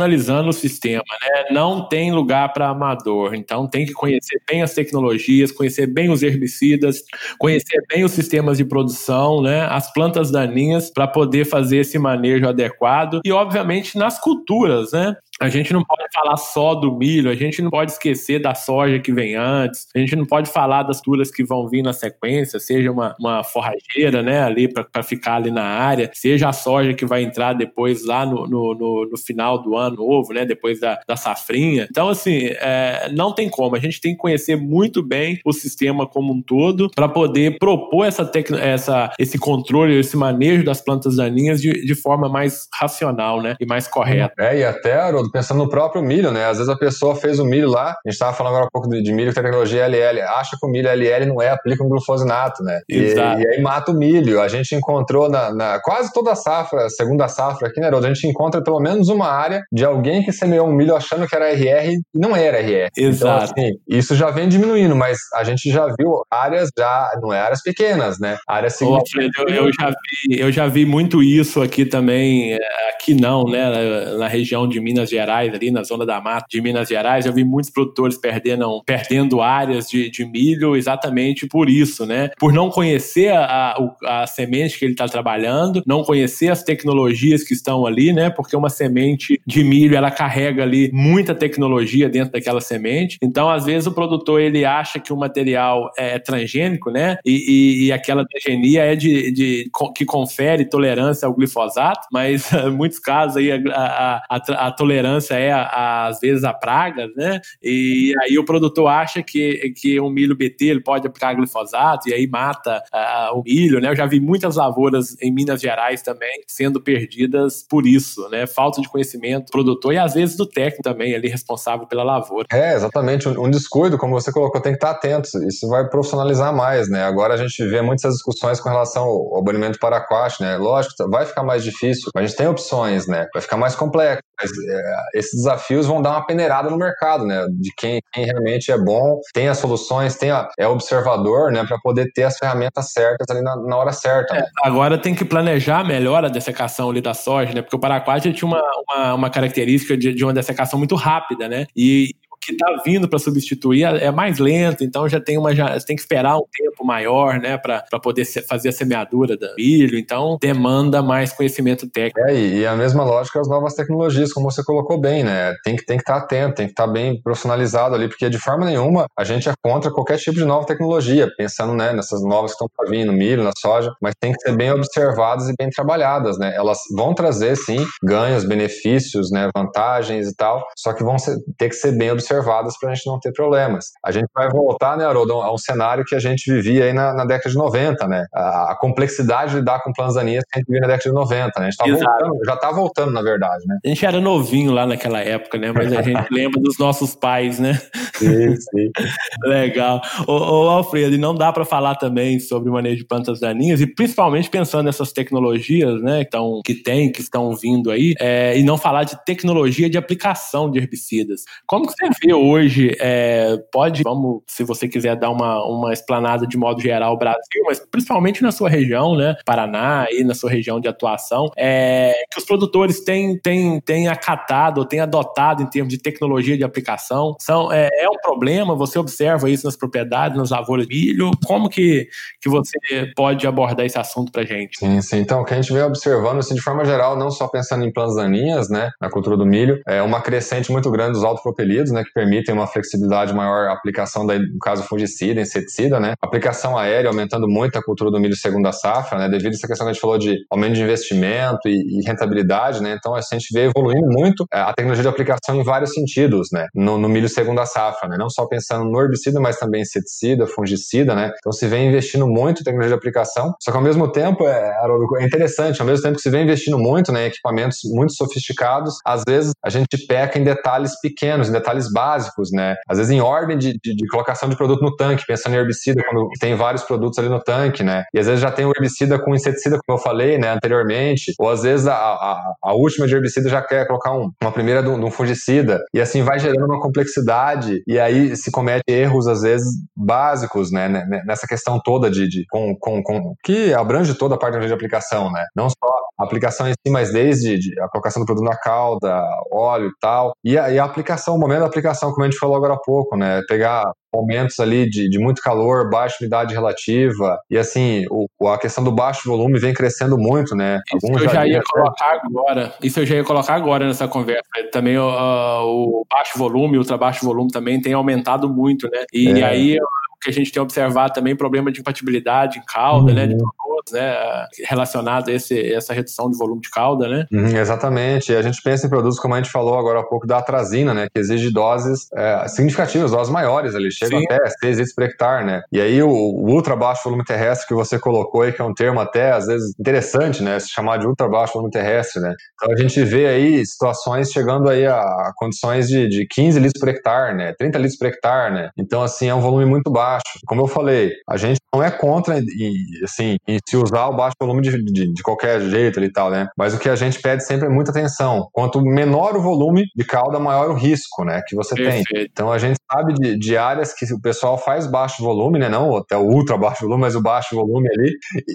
[0.03, 1.45] profissionalizando o sistema, né?
[1.51, 3.33] Não tem lugar para amador.
[3.33, 7.03] Então tem que conhecer bem as tecnologias, conhecer bem os herbicidas,
[7.39, 9.65] conhecer bem os sistemas de produção, né?
[9.69, 15.15] As plantas daninhas para poder fazer esse manejo adequado e obviamente nas culturas, né?
[15.39, 18.99] A gente não pode falar só do milho, a gente não pode esquecer da soja
[18.99, 22.59] que vem antes, a gente não pode falar das culturas que vão vir na sequência,
[22.59, 27.05] seja uma, uma forrageira, né, ali para ficar ali na área, seja a soja que
[27.05, 30.99] vai entrar depois lá no, no, no, no final do ano novo, né, depois da,
[31.07, 31.87] da safrinha.
[31.89, 36.07] Então, assim, é, não tem como, a gente tem que conhecer muito bem o sistema
[36.07, 38.29] como um todo para poder propor essa,
[38.61, 43.65] essa esse controle, esse manejo das plantas daninhas de, de forma mais racional, né, e
[43.65, 44.33] mais correta.
[44.39, 46.45] É, e até, Haroldo, pensando no próprio milho, né?
[46.45, 48.89] Às vezes a pessoa fez o milho lá, a gente estava falando agora um pouco
[48.89, 52.63] de, de milho tecnologia LL, acha que o milho LL não é, aplica um glufosinato,
[52.63, 52.81] né?
[52.89, 54.41] E, e, aí mata o milho.
[54.41, 58.07] A gente encontrou na, na, quase toda a safra, segunda safra aqui, né, Haroldo?
[58.07, 61.35] A gente encontra pelo menos uma área de alguém que semeou um milho achando que
[61.35, 62.89] era RR e não era RR.
[62.97, 63.53] Então, Exato.
[63.55, 67.39] Então, assim, isso já vem diminuindo, mas a gente já viu áreas já, não é
[67.39, 68.37] áreas pequenas, né?
[68.47, 69.55] Áreas significativas.
[69.55, 74.15] Eu, eu, já vi, eu já vi muito isso aqui também, é, aqui não, né?
[74.17, 77.43] Na região de Minas Gerais, ali na zona da mata de Minas Gerais, eu vi
[77.43, 82.31] muitos produtores perdendo, perdendo áreas de, de milho exatamente por isso, né?
[82.39, 87.43] Por não conhecer a, a, a semente que ele está trabalhando, não conhecer as tecnologias
[87.43, 88.29] que estão ali, né?
[88.29, 93.17] Porque uma semente de milho, ela carrega ali muita tecnologia dentro daquela semente.
[93.21, 97.17] Então, às vezes, o produtor, ele acha que o material é transgênico, né?
[97.23, 102.71] E, e, e aquela transgenia é de, de, que confere tolerância ao glifosato, mas em
[102.71, 107.39] muitos casos aí a, a, a tolerância é, às vezes, a praga, né?
[107.61, 112.13] E aí o produtor acha que, que um milho BT ele pode aplicar glifosato e
[112.13, 113.89] aí mata uh, o milho, né?
[113.89, 118.45] Eu já vi muitas lavouras em Minas Gerais também sendo perdidas por isso, né?
[118.45, 122.47] Falta de conhecimento do produtor e às vezes do técnico também ali responsável pela lavoura.
[122.51, 123.27] É, exatamente.
[123.27, 125.29] Um, descuido, como você colocou, tem que estar atento.
[125.47, 127.03] Isso vai profissionalizar mais, né?
[127.03, 130.03] Agora a gente vê muitas discussões com relação ao, banimento para
[130.39, 130.57] né?
[130.57, 133.27] Lógico, vai ficar mais difícil, mas a gente tem opções, né?
[133.33, 134.23] Vai ficar mais complexo.
[134.43, 137.45] Mas, é, esses desafios vão dar uma peneirada no mercado, né?
[137.49, 141.65] De quem, quem realmente é bom, tem as soluções, tem a, é observador, né?
[141.65, 144.35] Para poder ter as ferramentas certas ali na, na hora certa.
[144.35, 147.61] É, agora tem que planejar melhor a dessecação ali da soja, né?
[147.61, 151.65] Porque o Paraguai tinha uma, uma, uma característica de, de uma dessecação muito rápida, né?
[151.75, 152.15] E
[152.45, 155.95] que está vindo para substituir é, é mais lento, então já tem uma já tem
[155.95, 161.01] que esperar um tempo maior, né, para poder fazer a semeadura do milho, então demanda
[161.01, 162.27] mais conhecimento técnico.
[162.29, 165.53] É, e a mesma lógica as novas tecnologias, como você colocou bem, né?
[165.63, 168.29] Tem que tem que estar tá atento, tem que estar tá bem profissionalizado ali, porque
[168.29, 172.23] de forma nenhuma a gente é contra qualquer tipo de nova tecnologia, pensando, né, nessas
[172.23, 175.49] novas que estão para vir no milho, na soja, mas tem que ser bem observadas
[175.49, 176.53] e bem trabalhadas, né?
[176.55, 181.69] Elas vão trazer sim ganhos, benefícios, né, vantagens e tal, só que vão ser, ter
[181.69, 183.91] que ser bem observadas observadas para a gente não ter problemas.
[184.03, 187.13] A gente vai voltar, né, Haroldo, a um cenário que a gente vivia aí na,
[187.13, 188.25] na década de 90, né?
[188.33, 191.15] A, a, complexidade de lidar com planos aninhas que a gente vivia na década de
[191.15, 191.67] 90, né?
[191.67, 193.77] A gente tá voltando, já está voltando, na verdade, né?
[193.83, 195.71] A gente era novinho lá naquela época, né?
[195.71, 197.79] Mas a gente lembra dos nossos pais, né?
[198.15, 198.91] Sim, sim.
[199.43, 200.01] Legal.
[200.27, 203.81] Ô, ô Alfredo, e não dá para falar também sobre o manejo de plantas daninhas,
[203.81, 208.63] e principalmente pensando nessas tecnologias, né, que, que tem, que estão vindo aí, é, e
[208.63, 211.43] não falar de tecnologia de aplicação de herbicidas.
[211.65, 216.57] Como que você hoje, é, pode, vamos, se você quiser dar uma, uma explanada de
[216.57, 220.87] modo geral, Brasil, mas principalmente na sua região, né, Paraná e na sua região de
[220.87, 226.57] atuação, é, que os produtores têm, têm, têm acatado, têm adotado em termos de tecnologia
[226.57, 230.93] de aplicação, são, é, é um problema, você observa isso nas propriedades, nas lavouras de
[230.93, 232.07] milho, como que,
[232.39, 232.77] que você
[233.15, 234.77] pode abordar esse assunto pra gente?
[234.77, 237.47] Sim, sim, então, o que a gente vem observando, assim, de forma geral, não só
[237.47, 241.23] pensando em plantas daninhas, né, na cultura do milho, é uma crescente muito grande dos
[241.23, 246.13] autopropelidos, né, que permitem uma flexibilidade maior aplicação, daí, no caso, fungicida, inseticida, né?
[246.21, 249.29] Aplicação aérea aumentando muito a cultura do milho segunda safra, né?
[249.29, 252.81] Devido a essa questão que a gente falou de aumento de investimento e, e rentabilidade,
[252.81, 252.95] né?
[252.97, 256.67] Então, a gente vê evoluindo muito é, a tecnologia de aplicação em vários sentidos, né?
[256.73, 258.17] No, no milho segunda safra, né?
[258.17, 261.31] Não só pensando no herbicida, mas também inseticida, fungicida, né?
[261.37, 264.73] Então, se vem investindo muito em tecnologia de aplicação, só que ao mesmo tempo, é,
[265.19, 268.97] é interessante, ao mesmo tempo que se vem investindo muito né, em equipamentos muito sofisticados,
[269.05, 272.75] às vezes a gente peca em detalhes pequenos, em detalhes básicos né?
[272.87, 276.03] Às vezes em ordem de, de, de, colocação de produto no tanque, pensando em herbicida,
[276.03, 278.03] quando tem vários produtos ali no tanque, né?
[278.13, 281.49] E às vezes já tem o herbicida com inseticida, como eu falei, né, anteriormente, ou
[281.49, 284.89] às vezes a, a, a última de herbicida já quer colocar um, uma primeira de
[284.89, 289.67] um, fungicida, e assim vai gerando uma complexidade, e aí se comete erros, às vezes,
[289.95, 290.89] básicos, né,
[291.25, 295.31] nessa questão toda de, de com, com, com, que abrange toda a parte de aplicação,
[295.31, 295.43] né?
[295.55, 299.21] Não só a aplicação em si, mas desde a colocação do produto na cauda,
[299.51, 302.29] óleo e tal, e a, e a aplicação, o momento da aplicação aplicação, como a
[302.29, 303.41] gente falou agora há pouco, né?
[303.47, 308.83] Pegar momentos ali de, de muito calor, baixa umidade relativa, e assim, o, a questão
[308.83, 310.79] do baixo volume vem crescendo muito, né?
[310.95, 314.43] Isso Alguns eu já ia colocar agora, isso eu já ia colocar agora nessa conversa.
[314.71, 319.03] Também uh, o baixo volume, ultra baixo volume também tem aumentado muito, né?
[319.11, 319.43] E é.
[319.43, 319.77] aí
[320.23, 323.15] que a gente tem observado também problema de incompatibilidade em cauda, uhum.
[323.15, 327.25] né, de produtos, né, relacionado a esse, essa redução de volume de cauda, né?
[327.31, 328.31] Uhum, exatamente.
[328.31, 330.93] E a gente pensa em produtos, como a gente falou agora há pouco, da atrazina,
[330.93, 334.25] né, que exige doses é, significativas, doses maiores, eles chegam Sim.
[334.29, 335.61] até 6 litros por hectare, né?
[335.71, 338.73] E aí o, o, ultra baixo volume terrestre que você colocou aí, que é um
[338.73, 342.33] termo até, às vezes, interessante, né, se chamar de ultra baixo volume terrestre, né?
[342.55, 346.89] Então a gente vê aí situações chegando aí a, condições de, de 15 litros por
[346.89, 348.69] hectare, né, 30 litros por hectare, né?
[348.77, 350.23] Então, assim, é um volume muito baixo.
[350.45, 353.37] Como eu falei, a gente não é contra e, assim,
[353.73, 356.47] se usar o baixo volume de, de, de, qualquer jeito e tal, né?
[356.55, 358.47] Mas o que a gente pede sempre é muita atenção.
[358.51, 361.41] Quanto menor o volume de cauda, maior o risco, né?
[361.47, 362.13] Que você Perfeito.
[362.13, 362.27] tem.
[362.31, 365.69] Então a gente sabe de, de, áreas que o pessoal faz baixo volume, né?
[365.69, 368.11] Não até o ultra baixo volume, mas o baixo volume ali,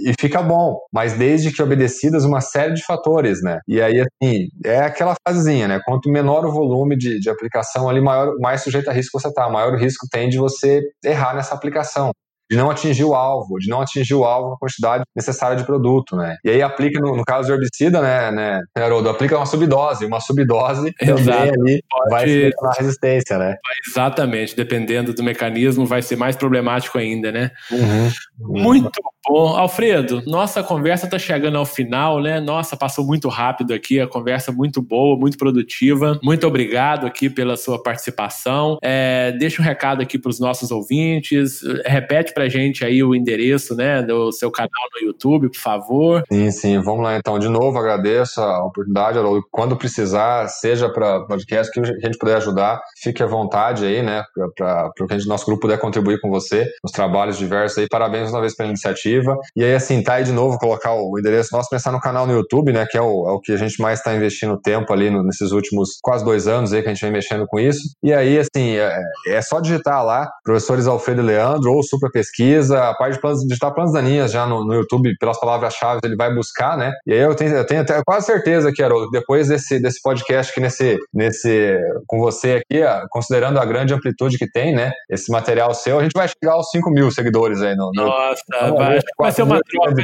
[0.07, 0.79] e fica bom.
[0.93, 3.59] Mas desde que obedecidas uma série de fatores, né?
[3.67, 5.81] E aí, assim, é aquela fasezinha, né?
[5.85, 9.49] Quanto menor o volume de, de aplicação ali, maior, mais sujeito a risco você tá.
[9.49, 12.13] Maior o risco tem de você errar nessa aplicação
[12.51, 16.17] de não atingir o alvo, de não atingir o alvo na quantidade necessária de produto,
[16.17, 16.37] né?
[16.45, 20.21] E aí aplica, no, no caso de herbicida, né, né, Haroldo, aplica uma subdose, uma
[20.21, 21.53] subdose Exato.
[21.61, 22.11] ali Pode...
[22.11, 23.57] vai ser a resistência, né?
[23.87, 27.51] Exatamente, dependendo do mecanismo, vai ser mais problemático ainda, né?
[27.71, 28.11] Uhum.
[28.39, 32.41] Muito Bom, Alfredo, nossa conversa está chegando ao final, né?
[32.41, 36.19] Nossa, passou muito rápido aqui, a conversa muito boa, muito produtiva.
[36.23, 38.79] Muito obrigado aqui pela sua participação.
[38.83, 41.61] É, deixa um recado aqui para os nossos ouvintes.
[41.85, 46.23] Repete para gente aí o endereço, né, do seu canal no YouTube, por favor.
[46.33, 46.79] Sim, sim.
[46.81, 47.39] Vamos lá então.
[47.39, 49.19] De novo, agradeço a oportunidade.
[49.51, 54.25] Quando precisar, seja para podcast que a gente puder ajudar, fique à vontade aí, né,
[54.57, 57.87] para o que a gente, nosso grupo puder contribuir com você nos trabalhos diversos aí.
[57.91, 59.18] Parabéns uma vez pela iniciativa
[59.57, 62.33] e aí, assim, tá aí de novo, colocar o endereço nosso, pensar no canal no
[62.33, 62.87] YouTube, né?
[62.91, 65.53] Que é o, é o que a gente mais está investindo tempo ali no, nesses
[65.53, 67.81] últimos quase dois anos aí que a gente vem mexendo com isso.
[68.03, 72.91] E aí, assim, é, é só digitar lá, professores Alfredo e Leandro, ou Super Pesquisa,
[72.91, 76.35] a parte de planos, digitar planos daninhas já no, no YouTube, pelas palavras-chave, ele vai
[76.35, 76.93] buscar, né?
[77.07, 80.53] E aí eu tenho, eu tenho até quase certeza que, Haroldo, depois desse, desse podcast
[80.53, 84.93] aqui nesse, nesse, com você aqui, considerando a grande amplitude que tem, né?
[85.11, 87.91] Esse material seu, a gente vai chegar aos 5 mil seguidores aí no.
[87.95, 90.03] Nossa, no, vai, vai ser uma troca.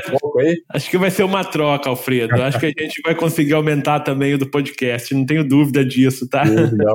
[0.73, 2.43] Acho que vai ser uma troca, Alfredo.
[2.43, 6.29] Acho que a gente vai conseguir aumentar também o do podcast, não tenho dúvida disso,
[6.29, 6.43] tá?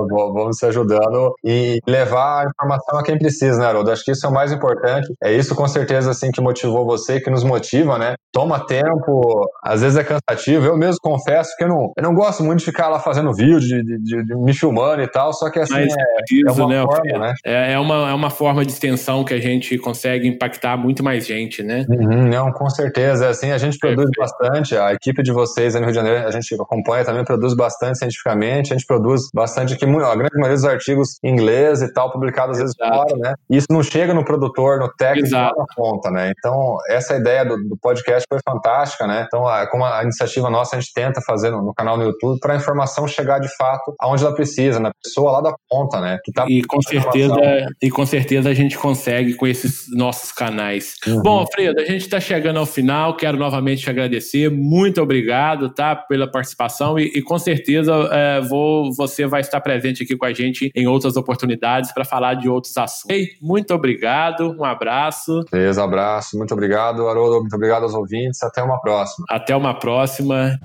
[0.09, 3.91] vamos se ajudando e levar a informação a quem precisa, né, Haroldo?
[3.91, 5.13] Acho que isso é o mais importante.
[5.23, 8.15] É isso com certeza assim que motivou você, que nos motiva, né?
[8.31, 10.65] Toma tempo, às vezes é cansativo.
[10.65, 13.59] Eu mesmo confesso que eu não, eu não gosto muito de ficar lá fazendo vídeo,
[13.59, 16.67] de, de, de, de me filmando e tal, só que assim Mas, é, é, uma
[16.67, 17.33] né, forma, né?
[17.45, 21.25] É, é, uma, é uma forma de extensão que a gente consegue impactar muito mais
[21.25, 21.85] gente, né?
[21.89, 23.29] Uhum, não, com certeza.
[23.29, 26.31] Assim, a gente produz bastante, a equipe de vocês aí no Rio de Janeiro, a
[26.31, 30.65] gente acompanha também, produz bastante cientificamente, a gente produz bastante aqui, a grande maioria dos
[30.65, 33.33] artigos em inglês e tal, publicados às vezes fora, né?
[33.49, 36.31] E isso não chega no produtor, no técnico, lá na ponta, né?
[36.37, 39.25] Então, essa ideia do, do, podcast foi fantástica, né?
[39.27, 42.53] Então, como a iniciativa nossa, a gente tenta fazer no, no canal no YouTube para
[42.53, 46.17] a informação chegar de fato aonde ela precisa, na pessoa lá da ponta, né?
[46.33, 47.35] Tá e com certeza,
[47.81, 50.95] e com certeza a gente consegue com esses nossos canais.
[51.07, 51.21] Uhum.
[51.21, 55.95] Bom, Alfredo, a gente está chegando ao final, quero novamente te agradecer, muito obrigado, tá,
[55.95, 60.33] pela participação e, e com certeza é, vou, você vai estar presente aqui com a
[60.33, 63.09] gente em outras oportunidades para falar de outros assuntos.
[63.09, 65.43] Ei, muito obrigado, um abraço.
[65.51, 69.25] Beleza, abraço, muito obrigado, Haroldo, muito obrigado aos ouvintes, até uma próxima.
[69.29, 70.59] Até uma próxima.